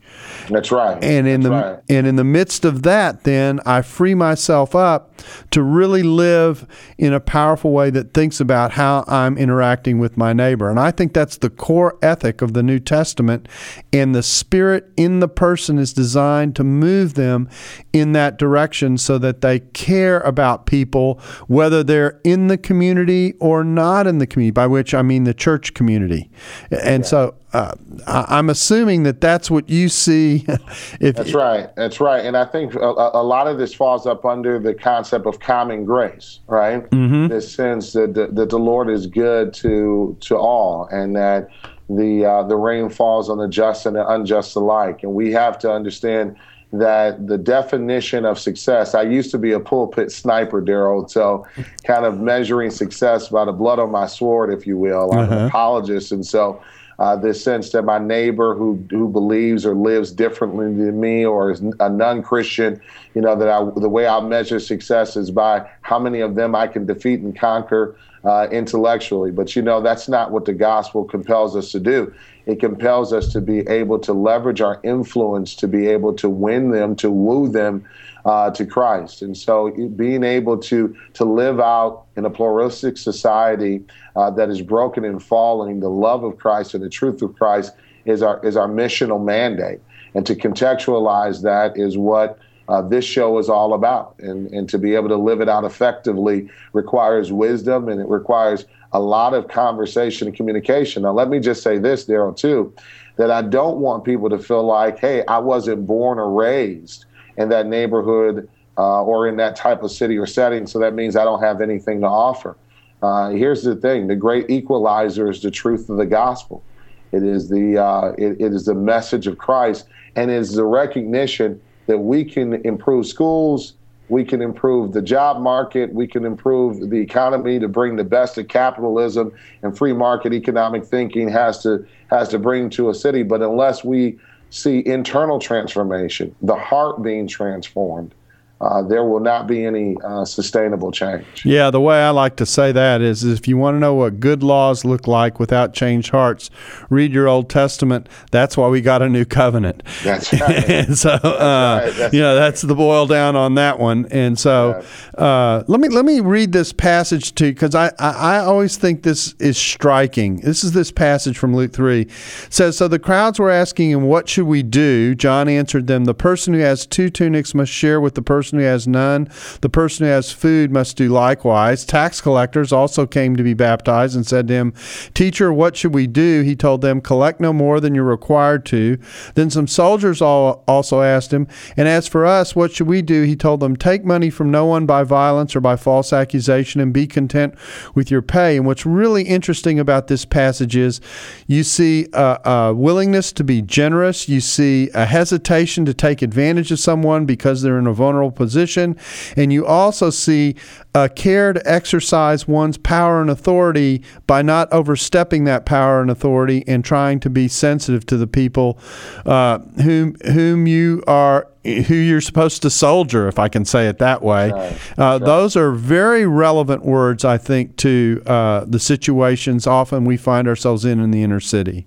[0.48, 1.02] That's right.
[1.02, 1.82] And in That's the right.
[1.88, 5.12] and in the midst of that, then I free myself up
[5.50, 10.32] to really live in a powerful way that thinks about how I'm interacting with my
[10.32, 10.70] neighbor.
[10.70, 13.48] And I think that's the core ethic of the New Testament.
[13.92, 17.50] And the spirit in the person is designed to move them
[17.92, 23.64] in that direction so that they care about people, whether they're in the community or
[23.64, 26.30] not in the community, by which I mean the church community.
[26.70, 27.08] And yeah.
[27.08, 27.74] so uh,
[28.06, 30.44] I'm assuming that that's what you see.
[31.00, 31.74] if that's right.
[31.76, 32.24] That's right.
[32.24, 35.84] And I think a, a, lot of this falls up under the concept of common
[35.84, 36.88] grace, right?
[36.90, 37.28] Mm-hmm.
[37.28, 41.48] This sense that the, that the Lord is good to to all, and that
[41.90, 45.02] the uh, the rain falls on the just and the unjust alike.
[45.02, 46.36] And we have to understand
[46.72, 48.94] that the definition of success.
[48.94, 51.46] I used to be a pulpit sniper, Darrell, so
[51.84, 55.12] kind of measuring success by the blood on my sword, if you will.
[55.12, 55.36] I'm uh-huh.
[55.36, 56.62] an apologist, and so
[56.98, 61.50] uh, this sense that my neighbor who who believes or lives differently than me or
[61.50, 62.80] is a non-Christian,
[63.14, 66.54] you know, that I, the way I measure success is by how many of them
[66.54, 69.30] I can defeat and conquer uh, intellectually.
[69.30, 72.12] But you know, that's not what the gospel compels us to do.
[72.46, 76.70] It compels us to be able to leverage our influence to be able to win
[76.70, 77.84] them, to woo them
[78.24, 79.22] uh, to Christ.
[79.22, 83.84] And so, being able to to live out in a pluralistic society
[84.16, 87.72] uh, that is broken and falling, the love of Christ and the truth of Christ
[88.04, 89.80] is our is our missional mandate.
[90.14, 94.14] And to contextualize that is what uh, this show is all about.
[94.18, 98.66] And, and to be able to live it out effectively requires wisdom and it requires
[98.92, 101.02] a lot of conversation and communication.
[101.02, 102.74] Now, let me just say this, Darrell, too,
[103.16, 107.48] that I don't want people to feel like, hey, I wasn't born or raised in
[107.48, 110.66] that neighborhood uh, or in that type of city or setting.
[110.66, 112.56] So that means I don't have anything to offer.
[113.02, 116.62] Uh, here's the thing: the great equalizer is the truth of the gospel.
[117.10, 120.64] It is the uh, it, it is the message of Christ, and it is the
[120.64, 123.74] recognition that we can improve schools,
[124.08, 128.36] we can improve the job market, we can improve the economy to bring the best
[128.38, 133.22] of capitalism and free market economic thinking has to has to bring to a city.
[133.22, 134.18] But unless we
[134.50, 138.14] see internal transformation, the heart being transformed,
[138.62, 141.44] uh, there will not be any uh, sustainable change.
[141.44, 144.20] Yeah, the way I like to say that is if you want to know what
[144.20, 146.48] good laws look like without changed hearts,
[146.88, 148.08] read your Old Testament.
[148.30, 149.82] That's why we got a new covenant.
[150.04, 150.70] That's right.
[150.70, 151.94] and so, that's uh, right.
[151.96, 154.06] That's you know, that's the boil down on that one.
[154.12, 154.84] And so,
[155.18, 158.76] uh, let me let me read this passage to you because I, I, I always
[158.76, 160.36] think this is striking.
[160.36, 162.02] This is this passage from Luke three.
[162.02, 162.10] It
[162.50, 162.86] says so.
[162.86, 166.60] The crowds were asking him, "What should we do?" John answered them, "The person who
[166.60, 169.28] has two tunics must share with the person." Person who has none,
[169.62, 171.84] the person who has food must do likewise.
[171.84, 174.74] Tax collectors also came to be baptized and said to him,
[175.14, 176.42] Teacher, what should we do?
[176.42, 178.98] He told them, Collect no more than you're required to.
[179.34, 183.22] Then some soldiers also asked him, And as for us, what should we do?
[183.22, 186.92] He told them, Take money from no one by violence or by false accusation and
[186.92, 187.54] be content
[187.94, 188.56] with your pay.
[188.56, 191.00] And what's really interesting about this passage is
[191.46, 196.70] you see a, a willingness to be generous, you see a hesitation to take advantage
[196.70, 198.96] of someone because they're in a vulnerable position.
[199.36, 200.56] And you also see
[200.94, 206.64] a care to exercise one's power and authority by not overstepping that power and authority
[206.66, 208.78] and trying to be sensitive to the people
[209.24, 213.98] uh, whom whom you are who you're supposed to soldier, if I can say it
[213.98, 214.50] that way.
[214.50, 214.98] Right.
[214.98, 220.48] Uh, Those are very relevant words, I think, to uh, the situations often we find
[220.48, 221.86] ourselves in in the inner city.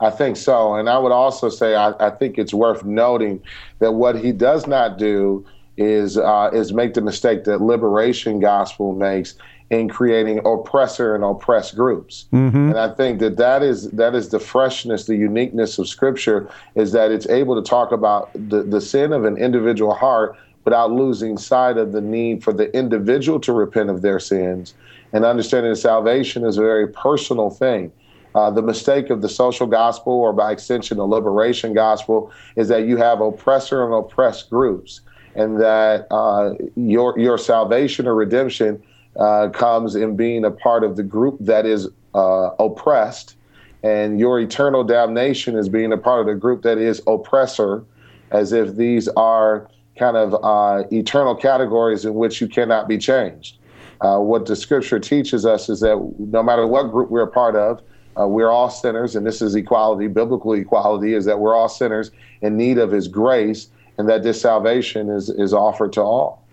[0.00, 0.74] I think so.
[0.74, 3.40] And I would also say I, I think it's worth noting
[3.78, 8.94] that what he does not do is uh, is make the mistake that liberation gospel
[8.94, 9.34] makes
[9.70, 12.26] in creating oppressor and oppressed groups.
[12.32, 12.70] Mm-hmm.
[12.70, 16.92] And I think that that is that is the freshness, the uniqueness of Scripture is
[16.92, 21.36] that it's able to talk about the, the sin of an individual heart without losing
[21.36, 24.74] sight of the need for the individual to repent of their sins
[25.12, 27.92] and understanding that salvation is a very personal thing.
[28.34, 32.84] Uh, the mistake of the social gospel, or by extension, the liberation gospel, is that
[32.86, 35.02] you have oppressor and oppressed groups
[35.34, 38.82] and that uh, your your salvation or redemption
[39.18, 43.36] uh, comes in being a part of the group that is uh, oppressed,
[43.82, 47.84] and your eternal damnation is being a part of the group that is oppressor,
[48.30, 53.58] as if these are kind of uh, eternal categories in which you cannot be changed.
[54.00, 57.54] Uh, what the Scripture teaches us is that no matter what group we're a part
[57.56, 57.80] of,
[58.20, 60.06] uh, we're all sinners, and this is equality.
[60.08, 62.10] Biblical equality is that we're all sinners
[62.42, 63.68] in need of His grace,
[63.98, 66.44] and that this salvation is is offered to all.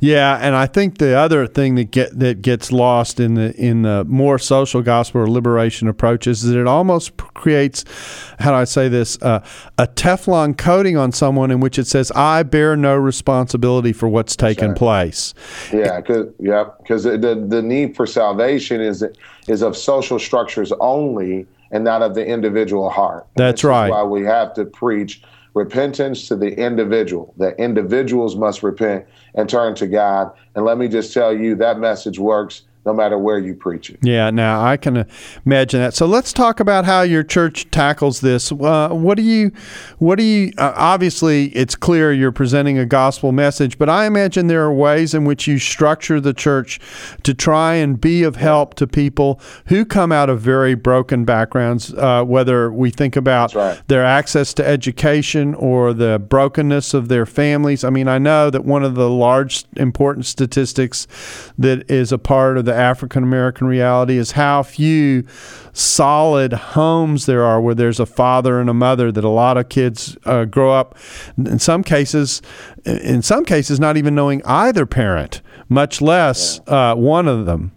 [0.00, 3.82] Yeah, and I think the other thing that get that gets lost in the in
[3.82, 7.84] the more social gospel or liberation approaches is that it almost creates,
[8.38, 9.44] how do I say this, uh,
[9.78, 14.36] a Teflon coating on someone in which it says, "I bear no responsibility for what's
[14.36, 14.78] taken right.
[14.78, 15.34] place."
[15.72, 19.04] Yeah, because yeah, because the the need for salvation is
[19.48, 23.26] is of social structures only, and not of the individual heart.
[23.36, 23.90] That's right.
[23.90, 25.22] why we have to preach
[25.54, 30.32] repentance to the individual, that individuals must repent and turn to God.
[30.54, 33.98] And let me just tell you that message works no matter where you preach it.
[34.02, 35.06] Yeah, now I can
[35.46, 35.94] imagine that.
[35.94, 38.50] So let's talk about how your church tackles this.
[38.50, 39.52] Uh, what do you,
[39.98, 40.52] what do you?
[40.58, 45.14] Uh, obviously, it's clear you're presenting a gospel message, but I imagine there are ways
[45.14, 46.80] in which you structure the church
[47.22, 51.94] to try and be of help to people who come out of very broken backgrounds.
[51.94, 53.80] Uh, whether we think about right.
[53.88, 57.84] their access to education or the brokenness of their families.
[57.84, 61.06] I mean, I know that one of the large important statistics
[61.58, 65.26] that is a part of the the African American reality is how few
[65.72, 69.68] solid homes there are where there's a father and a mother that a lot of
[69.68, 70.96] kids uh, grow up.
[71.36, 72.40] In some cases
[72.84, 76.92] in some cases not even knowing either parent much less yeah.
[76.92, 77.72] uh, one of them.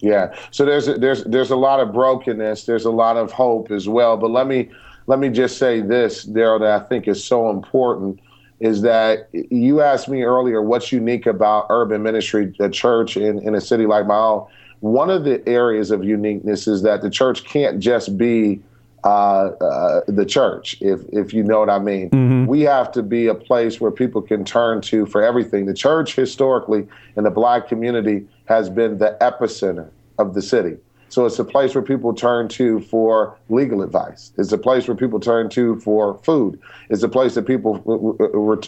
[0.00, 0.34] Yeah.
[0.50, 2.64] So there's a, there's there's a lot of brokenness.
[2.64, 4.16] There's a lot of hope as well.
[4.16, 4.70] But let me
[5.06, 8.20] let me just say this Darrell that I think is so important
[8.60, 13.54] is that you asked me earlier what's unique about urban ministry, the church in, in
[13.54, 14.46] a city like my own.
[14.80, 18.60] One of the areas of uniqueness is that the church can't just be
[19.02, 22.10] uh, uh, the church, if if you know what I mean.
[22.10, 22.46] Mm-hmm.
[22.46, 25.64] We have to be a place where people can turn to for everything.
[25.64, 30.76] The church historically in the black community has been the epicenter of the city.
[31.10, 34.32] So it's a place where people turn to for legal advice.
[34.38, 36.58] It's a place where people turn to for food.
[36.88, 37.82] It's a place that people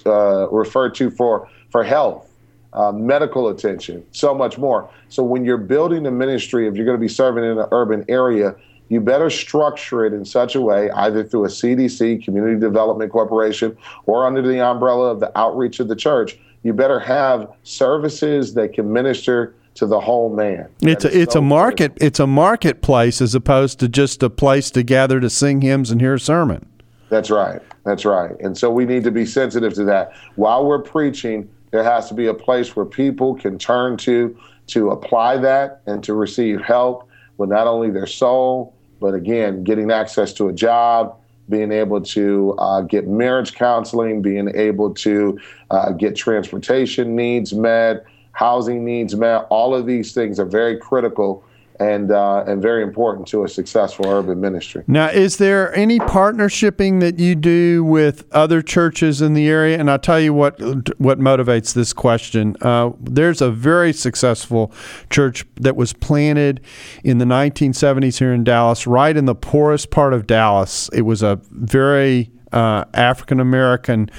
[0.07, 2.29] uh, refer to for for health,
[2.73, 4.91] uh, medical attention, so much more.
[5.09, 8.05] So when you're building a ministry, if you're going to be serving in an urban
[8.09, 8.57] area,
[8.89, 13.77] you better structure it in such a way, either through a CDC, Community Development Corporation,
[14.07, 16.37] or under the umbrella of the outreach of the church.
[16.65, 20.69] You better have services that can minister to the whole man.
[20.83, 24.71] It's a, it's so a market it's a marketplace as opposed to just a place
[24.73, 26.67] to gather to sing hymns and hear a sermon.
[27.09, 27.61] That's right.
[27.85, 28.39] That's right.
[28.41, 30.13] And so we need to be sensitive to that.
[30.37, 34.37] While we're preaching, there has to be a place where people can turn to
[34.69, 37.09] to apply that and to receive help
[37.39, 41.17] with not only their soul, but again, getting access to a job,
[41.49, 45.39] being able to uh, get marriage counseling, being able to
[45.71, 49.47] uh, get transportation needs met, housing needs met.
[49.51, 51.45] All of these things are very critical
[51.81, 54.85] and uh, and very important to a successful urban ministry.
[54.87, 59.79] Now, is there any partnershiping that you do with other churches in the area?
[59.79, 60.61] And I'll tell you what
[60.99, 62.57] what motivates this question.
[62.61, 64.73] Uh, there's a very successful
[65.11, 66.61] church that was planted
[67.03, 70.89] in the 1970s here in Dallas, right in the poorest part of Dallas.
[70.93, 74.11] It was a very uh, African American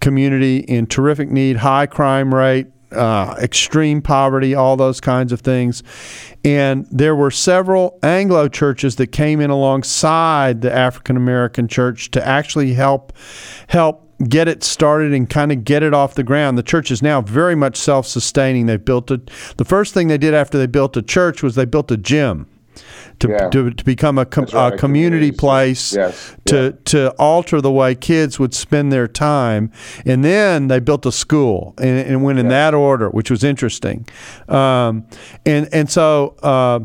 [0.00, 5.82] community in terrific need, high crime rate, uh, extreme poverty, all those kinds of things.
[6.44, 12.26] And there were several Anglo churches that came in alongside the African American church to
[12.26, 13.12] actually help
[13.68, 16.58] help get it started and kind of get it off the ground.
[16.58, 18.66] The church is now very much self-sustaining.
[18.66, 19.30] They've built it.
[19.58, 22.48] The first thing they did after they built a church was they built a gym
[23.20, 23.48] to, yeah.
[23.50, 26.34] to, to, become a, com- right, a community place yes.
[26.46, 26.70] to, yeah.
[26.84, 29.72] to alter the way kids would spend their time.
[30.04, 32.70] And then they built a school and, and went in yeah.
[32.70, 34.06] that order, which was interesting.
[34.48, 35.06] Um,
[35.44, 36.80] and, and so uh,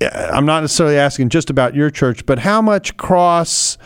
[0.00, 3.78] I'm not necessarily asking just about your church, but how much cross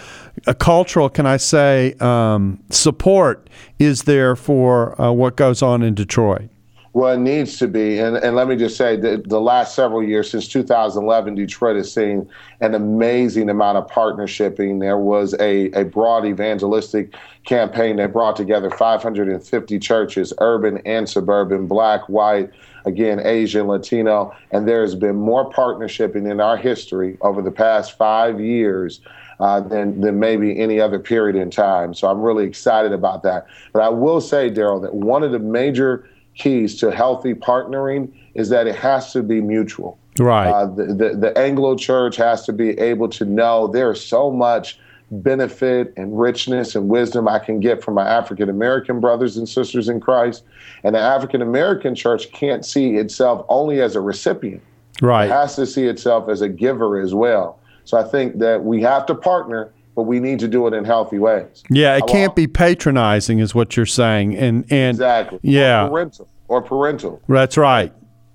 [0.47, 3.49] a cultural, can I say, um, support
[3.79, 6.51] is there for uh, what goes on in Detroit?
[6.93, 8.01] Well, it needs to be.
[8.01, 11.93] And, and let me just say that the last several years, since 2011, Detroit has
[11.93, 12.29] seen
[12.61, 14.81] an amazing amount of partnershiping.
[14.81, 17.15] There was a, a broad evangelistic
[17.45, 22.51] campaign that brought together 550 churches, urban and suburban, black, white,
[22.85, 24.35] again, Asian, Latino.
[24.51, 29.01] And there's been more partnershiping in our history over the past five years
[29.39, 31.95] uh, than, than maybe any other period in time.
[31.95, 33.47] So I'm really excited about that.
[33.73, 38.49] But I will say, Darrell, that one of the major keys to healthy partnering is
[38.49, 39.99] that it has to be mutual.
[40.19, 40.49] Right.
[40.49, 44.79] Uh, the, the, the Anglo church has to be able to know there's so much
[45.11, 49.89] benefit and richness and wisdom I can get from my African American brothers and sisters
[49.89, 50.45] in Christ.
[50.85, 54.63] And the African American church can't see itself only as a recipient.
[55.03, 55.25] Right.
[55.25, 57.59] It has to see itself as a giver as well.
[57.85, 60.83] So I think that we have to partner but we need to do it in
[60.83, 61.63] healthy ways.
[61.69, 66.29] Yeah, it can't be patronizing, is what you're saying, and and exactly, yeah, or parental,
[66.49, 67.21] or parental.
[67.29, 67.93] That's right.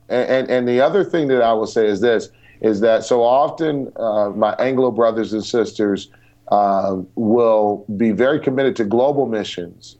[0.08, 2.30] And, and, and the other thing that I will say is this:
[2.62, 6.12] is that so often uh, my Anglo brothers and sisters
[6.50, 9.98] uh, will be very committed to global missions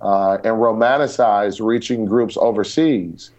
[0.00, 3.32] uh, and romanticize reaching groups overseas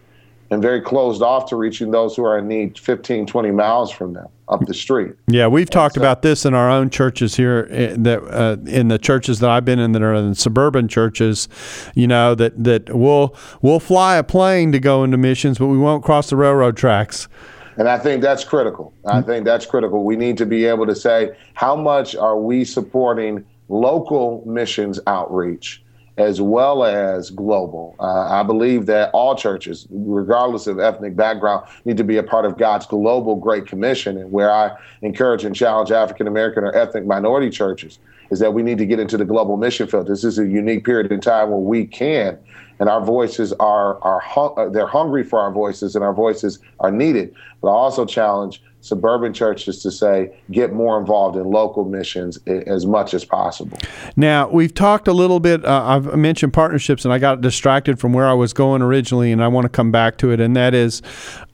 [0.50, 4.12] and very closed off to reaching those who are in need 15, 20 miles from
[4.12, 5.12] them up the street.
[5.28, 7.68] Yeah, we've and talked so, about this in our own churches here.
[7.70, 11.48] Eh, that uh, in the churches that I've been in that are in suburban churches,
[11.94, 15.78] you know that that we'll we'll fly a plane to go into missions, but we
[15.78, 17.28] won't cross the railroad tracks.
[17.76, 18.92] And I think that's critical.
[19.06, 20.04] I think that's critical.
[20.04, 25.82] We need to be able to say how much are we supporting local missions outreach
[26.20, 27.96] as well as global.
[27.98, 32.44] Uh, I believe that all churches, regardless of ethnic background, need to be a part
[32.44, 34.18] of God's global Great Commission.
[34.18, 37.98] And where I encourage and challenge African American or ethnic minority churches
[38.30, 40.08] is that we need to get into the global mission field.
[40.08, 42.38] This is a unique period in time where we can,
[42.78, 46.92] and our voices are are uh, they're hungry for our voices, and our voices are
[46.92, 47.34] needed.
[47.62, 52.86] But I also challenge suburban churches to say get more involved in local missions as
[52.86, 53.78] much as possible.
[54.16, 58.12] Now, we've talked a little bit, uh, I've mentioned partnerships, and I got distracted from
[58.12, 60.74] where I was going originally, and I want to come back to it, and that
[60.74, 61.02] is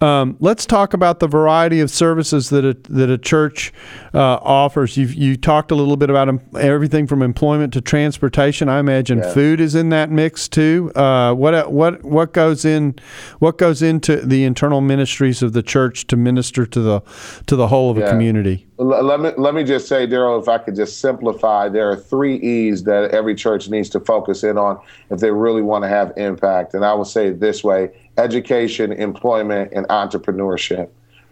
[0.00, 3.72] um, let's talk about the variety of services that a, that a church
[4.14, 4.96] uh, offers.
[4.96, 8.68] You've, you talked a little bit about everything from employment to transportation.
[8.68, 9.32] I imagine yeah.
[9.32, 10.92] food is in that mix too.
[10.94, 12.94] Uh, what, what, what, goes in,
[13.38, 17.00] what goes into the internal ministries of the church to minister to the
[17.46, 18.04] to the whole of yeah.
[18.04, 18.66] a community.
[18.78, 22.36] Let me let me just say, Darrell, if I could just simplify, there are three
[22.36, 24.78] E's that every church needs to focus in on
[25.10, 26.74] if they really want to have impact.
[26.74, 30.88] And I will say it this way: education, employment, and entrepreneurship.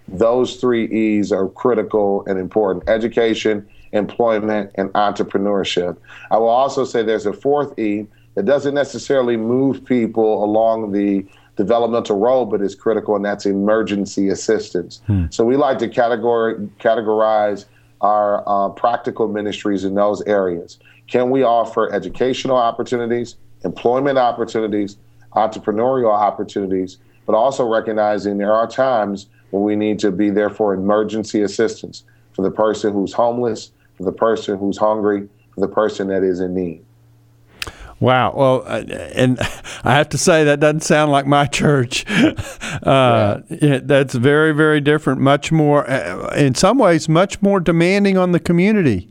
[0.09, 5.97] those three E's are critical and important education, employment, and entrepreneurship.
[6.31, 11.25] I will also say there's a fourth E that doesn't necessarily move people along the
[11.57, 15.01] developmental role, but is critical, and that's emergency assistance.
[15.07, 15.27] Hmm.
[15.31, 17.67] So we like to categor- categorize
[18.01, 20.79] our uh, practical ministries in those areas.
[21.07, 24.97] Can we offer educational opportunities, employment opportunities,
[25.35, 30.75] entrepreneurial opportunities, but also recognizing there are times when we need to be there for
[30.75, 36.09] emergency assistance for the person who's homeless, for the person who's hungry, for the person
[36.09, 36.84] that is in need.
[38.01, 38.35] Wow.
[38.37, 38.83] Well, uh,
[39.15, 39.39] and
[39.85, 42.05] I have to say that doesn't sound like my church.
[42.83, 43.79] Uh, yeah.
[43.83, 45.21] that's very, very different.
[45.21, 49.09] Much more, uh, in some ways, much more demanding on the community.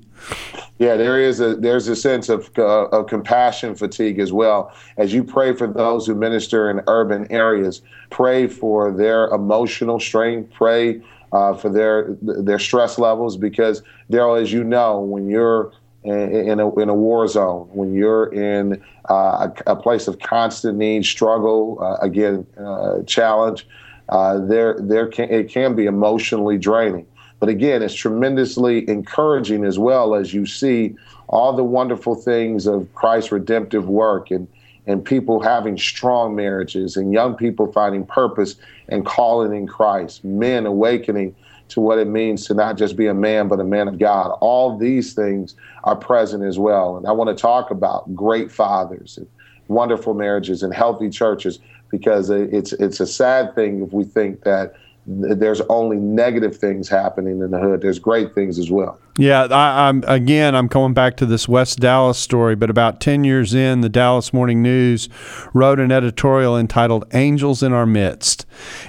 [0.79, 4.73] Yeah, there is a there's a sense of uh, of compassion fatigue as well.
[4.97, 10.47] As you pray for those who minister in urban areas, pray for their emotional strain,
[10.53, 15.71] pray uh, for their their stress levels, because Darrell, as you know, when you're
[16.03, 20.77] in a, in a war zone, when you're in uh, a, a, place of constant
[20.77, 23.67] need, struggle, uh, again, uh, challenge,
[24.09, 27.05] uh, there there can it can be emotionally draining.
[27.39, 30.95] But again, it's tremendously encouraging as well as you see
[31.27, 34.47] all the wonderful things of Christ's redemptive work and
[34.85, 38.57] and people having strong marriages and young people finding purpose
[38.89, 41.33] and calling in Christ, men awakening
[41.69, 44.37] to what it means to not just be a man, but a man of God.
[44.41, 46.97] All these things are present as well.
[46.97, 49.27] And I want to talk about great fathers and
[49.67, 51.59] wonderful marriages and healthy churches
[51.89, 54.73] because it's it's a sad thing if we think that
[55.05, 57.81] there's only negative things happening in the hood.
[57.81, 58.99] There's great things as well.
[59.15, 60.55] Yeah, I, am again.
[60.55, 64.33] I'm going back to this West Dallas story, but about ten years in, the Dallas
[64.33, 65.07] Morning News
[65.53, 68.47] wrote an editorial entitled "Angels in Our Midst,"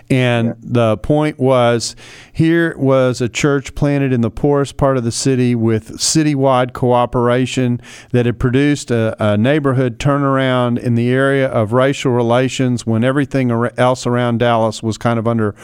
[0.09, 0.55] and yeah.
[0.61, 1.95] the point was
[2.33, 7.79] here was a church planted in the poorest part of the city with citywide cooperation
[8.13, 13.51] that had produced a, a neighborhood turnaround in the area of racial relations when everything
[13.77, 15.55] else around Dallas was kind of under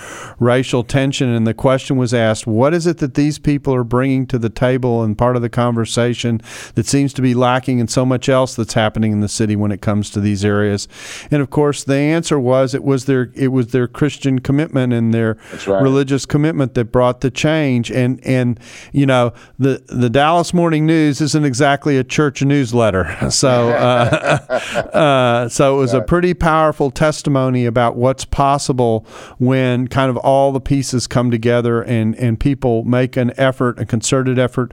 [0.41, 1.29] racial tension.
[1.29, 4.49] And the question was asked, "What is it that these people are bringing to the
[4.49, 6.41] table and part of the conversation
[6.75, 9.71] that seems to be lacking in so much else that's happening in the city when
[9.71, 10.89] it comes to these areas.
[11.31, 15.15] And of course, the answer was it was their it was their Christian commitment and
[15.15, 15.37] their
[15.67, 15.83] right.
[15.83, 17.91] religious commitment that brought the change.
[17.91, 18.59] And and
[18.93, 24.39] you know the the Dallas Morning News isn't exactly a church newsletter, so uh,
[24.97, 29.07] uh, so it was a pretty powerful testimony about what's possible
[29.39, 33.85] when kind of all the pieces come together and and people make an effort, a
[33.85, 34.73] concerted effort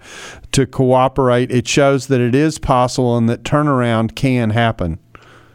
[0.52, 5.00] to cooperate, it shows that it is possible and that turnaround can happen.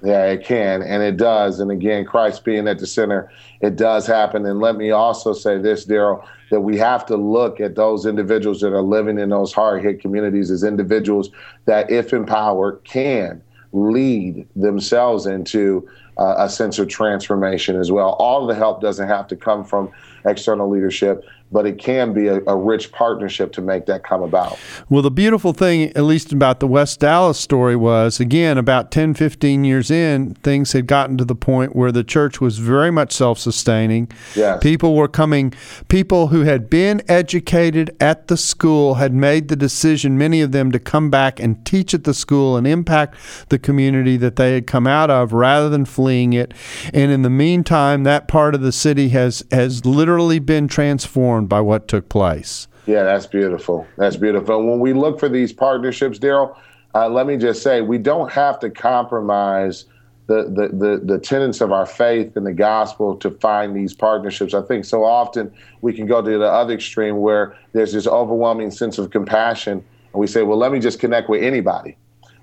[0.05, 1.61] Yeah, it can, and it does.
[1.61, 3.31] And again, Christ being at the center,
[3.61, 4.45] it does happen.
[4.45, 8.61] And let me also say this, Darrell, that we have to look at those individuals
[8.63, 11.31] that are living in those hard hit communities as individuals
[11.67, 13.41] that, if empowered, can
[13.73, 15.89] lead themselves into
[16.19, 18.11] uh, a sense of transformation as well.
[18.19, 19.91] All of the help doesn't have to come from
[20.25, 24.59] external leadership, but it can be a, a, rich partnership to make that come about.
[24.89, 29.15] Well, the beautiful thing, at least about the West Dallas story, was again, about 10,
[29.15, 33.13] 15 years in, things had gotten to the point where the church was very much
[33.13, 34.11] self sustaining.
[34.35, 34.63] Yes.
[34.63, 35.53] People were coming,
[35.89, 40.73] people who had been educated at the school had made the decision, many of them,
[40.73, 43.17] to come back and teach at the school and impact
[43.51, 46.55] the community that they had come out of rather than fleeing it.
[46.95, 51.61] And in the meantime, that part of the city has, has literally been transformed by
[51.61, 52.69] what took place.
[52.87, 53.87] Yeah, that's beautiful.
[53.97, 54.67] That's beautiful.
[54.67, 56.57] When we look for these partnerships, Darrell,
[56.95, 59.87] uh, let me just say we don't have to compromise
[60.27, 64.55] the, the, the, the tenets of our faith and the gospel to find these partnerships.
[64.55, 68.71] I think so often we can go to the other extreme where there's this overwhelming
[68.71, 71.97] sense of compassion, and we say, well, let me just connect with anybody.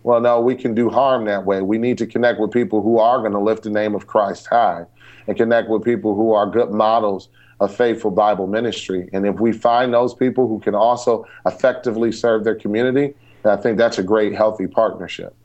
[0.04, 1.62] Well, no, we can do harm that way.
[1.62, 4.47] We need to connect with people who are going to lift the name of Christ
[4.47, 4.86] high
[5.28, 7.30] and connect with people who are good models
[7.60, 9.10] a faithful Bible ministry.
[9.14, 13.78] And if we find those people who can also effectively serve their community, I think
[13.78, 15.36] that's a great, healthy partnership.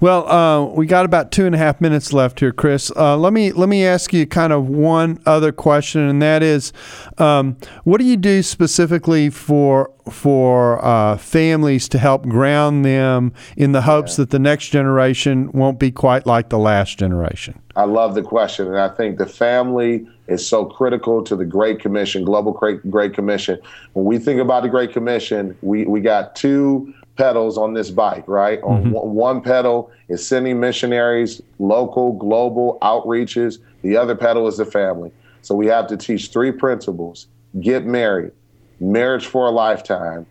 [0.00, 2.90] Well, uh, we got about two and a half minutes left here, Chris.
[2.94, 6.72] Uh, let me let me ask you kind of one other question, and that is,
[7.18, 13.72] um, what do you do specifically for for uh, families to help ground them in
[13.72, 14.16] the hopes yeah.
[14.22, 17.60] that the next generation won't be quite like the last generation?
[17.74, 21.80] I love the question, and I think the family is so critical to the Great
[21.80, 23.58] Commission, Global Great, Great Commission.
[23.92, 28.26] When we think about the Great Commission, we, we got two pedals on this bike,
[28.28, 28.60] right?
[28.60, 28.94] Mm-hmm.
[28.94, 33.58] On one pedal is sending missionaries, local, global outreaches.
[33.82, 35.12] The other pedal is the family.
[35.42, 37.28] So we have to teach three principles
[37.60, 38.32] get married,
[38.80, 40.26] marriage for a lifetime,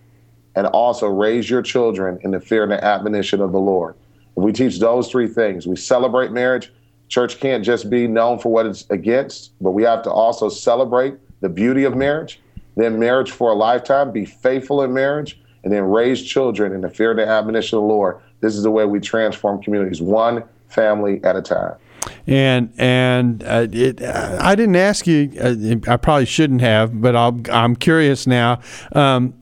[0.56, 3.96] and also raise your children in the fear and the admonition of the Lord.
[4.38, 6.72] If we teach those three things, we celebrate marriage.
[7.08, 11.16] Church can't just be known for what it's against, but we have to also celebrate
[11.42, 12.40] the beauty of marriage.
[12.76, 16.90] Then marriage for a lifetime, be faithful in marriage, and then raise children in the
[16.90, 18.22] fear and the admonition of the Lord.
[18.40, 21.76] This is the way we transform communities, one family at a time
[22.28, 25.32] and and uh, it, uh, I didn't ask you.
[25.40, 28.62] Uh, I probably shouldn't have, but i am curious now.
[28.94, 29.34] Um,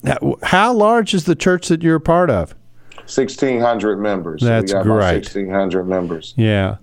[0.43, 2.55] how large is the church that you're a part of?
[2.95, 4.41] 1,600 members.
[4.41, 5.25] That's so great.
[5.25, 6.33] 1,600 members.
[6.37, 6.77] Yeah.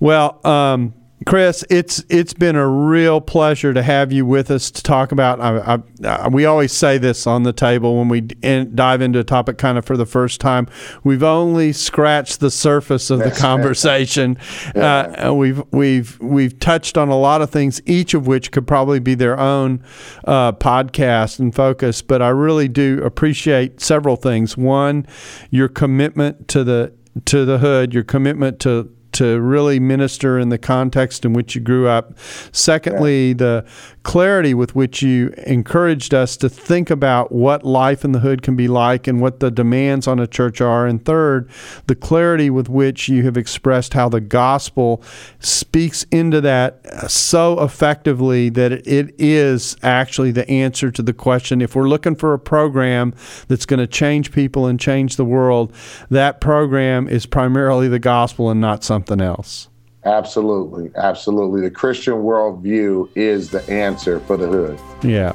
[0.00, 0.94] Well, um,
[1.28, 5.38] Chris, it's it's been a real pleasure to have you with us to talk about.
[5.40, 9.18] I, I, I, we always say this on the table when we in, dive into
[9.18, 10.68] a topic kind of for the first time.
[11.04, 14.38] We've only scratched the surface of the conversation.
[14.74, 15.28] yeah.
[15.28, 18.98] uh, we've we've we've touched on a lot of things, each of which could probably
[18.98, 19.84] be their own
[20.24, 22.00] uh, podcast and focus.
[22.00, 24.56] But I really do appreciate several things.
[24.56, 25.06] One,
[25.50, 26.94] your commitment to the
[27.26, 31.60] to the hood, your commitment to to really minister in the context in which you
[31.60, 32.18] grew up.
[32.52, 33.64] Secondly, the
[34.02, 38.56] clarity with which you encouraged us to think about what life in the hood can
[38.56, 40.86] be like and what the demands on a church are.
[40.86, 41.50] And third,
[41.88, 45.02] the clarity with which you have expressed how the gospel
[45.40, 51.60] speaks into that so effectively that it is actually the answer to the question.
[51.60, 53.14] If we're looking for a program
[53.48, 55.72] that's going to change people and change the world,
[56.10, 59.68] that program is primarily the gospel and not something else.
[60.04, 61.60] Absolutely, absolutely.
[61.60, 64.78] The Christian worldview is the answer for the hood.
[65.02, 65.32] Yeah.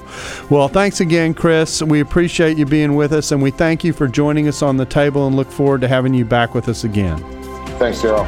[0.50, 1.82] Well, thanks again, Chris.
[1.82, 4.86] We appreciate you being with us, and we thank you for joining us on the
[4.86, 7.18] table and look forward to having you back with us again.
[7.78, 8.26] Thanks, Darrell.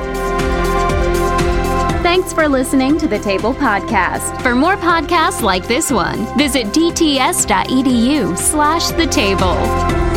[2.03, 4.41] Thanks for listening to the Table Podcast.
[4.41, 10.14] For more podcasts like this one, visit dts.edu slash the table.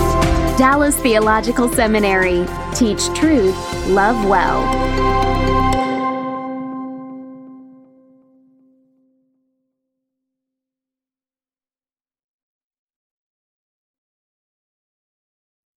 [0.59, 2.45] Dallas Theological Seminary.
[2.75, 3.55] Teach truth,
[3.87, 4.61] love well.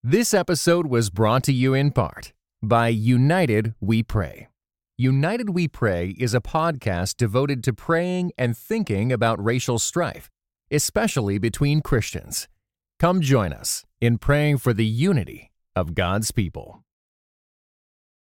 [0.02, 4.48] This episode was brought to you in part by United We Pray.
[4.98, 10.32] United We Pray is a podcast devoted to praying and thinking about racial strife,
[10.72, 12.48] especially between Christians.
[13.02, 16.84] Come join us in praying for the unity of God's people.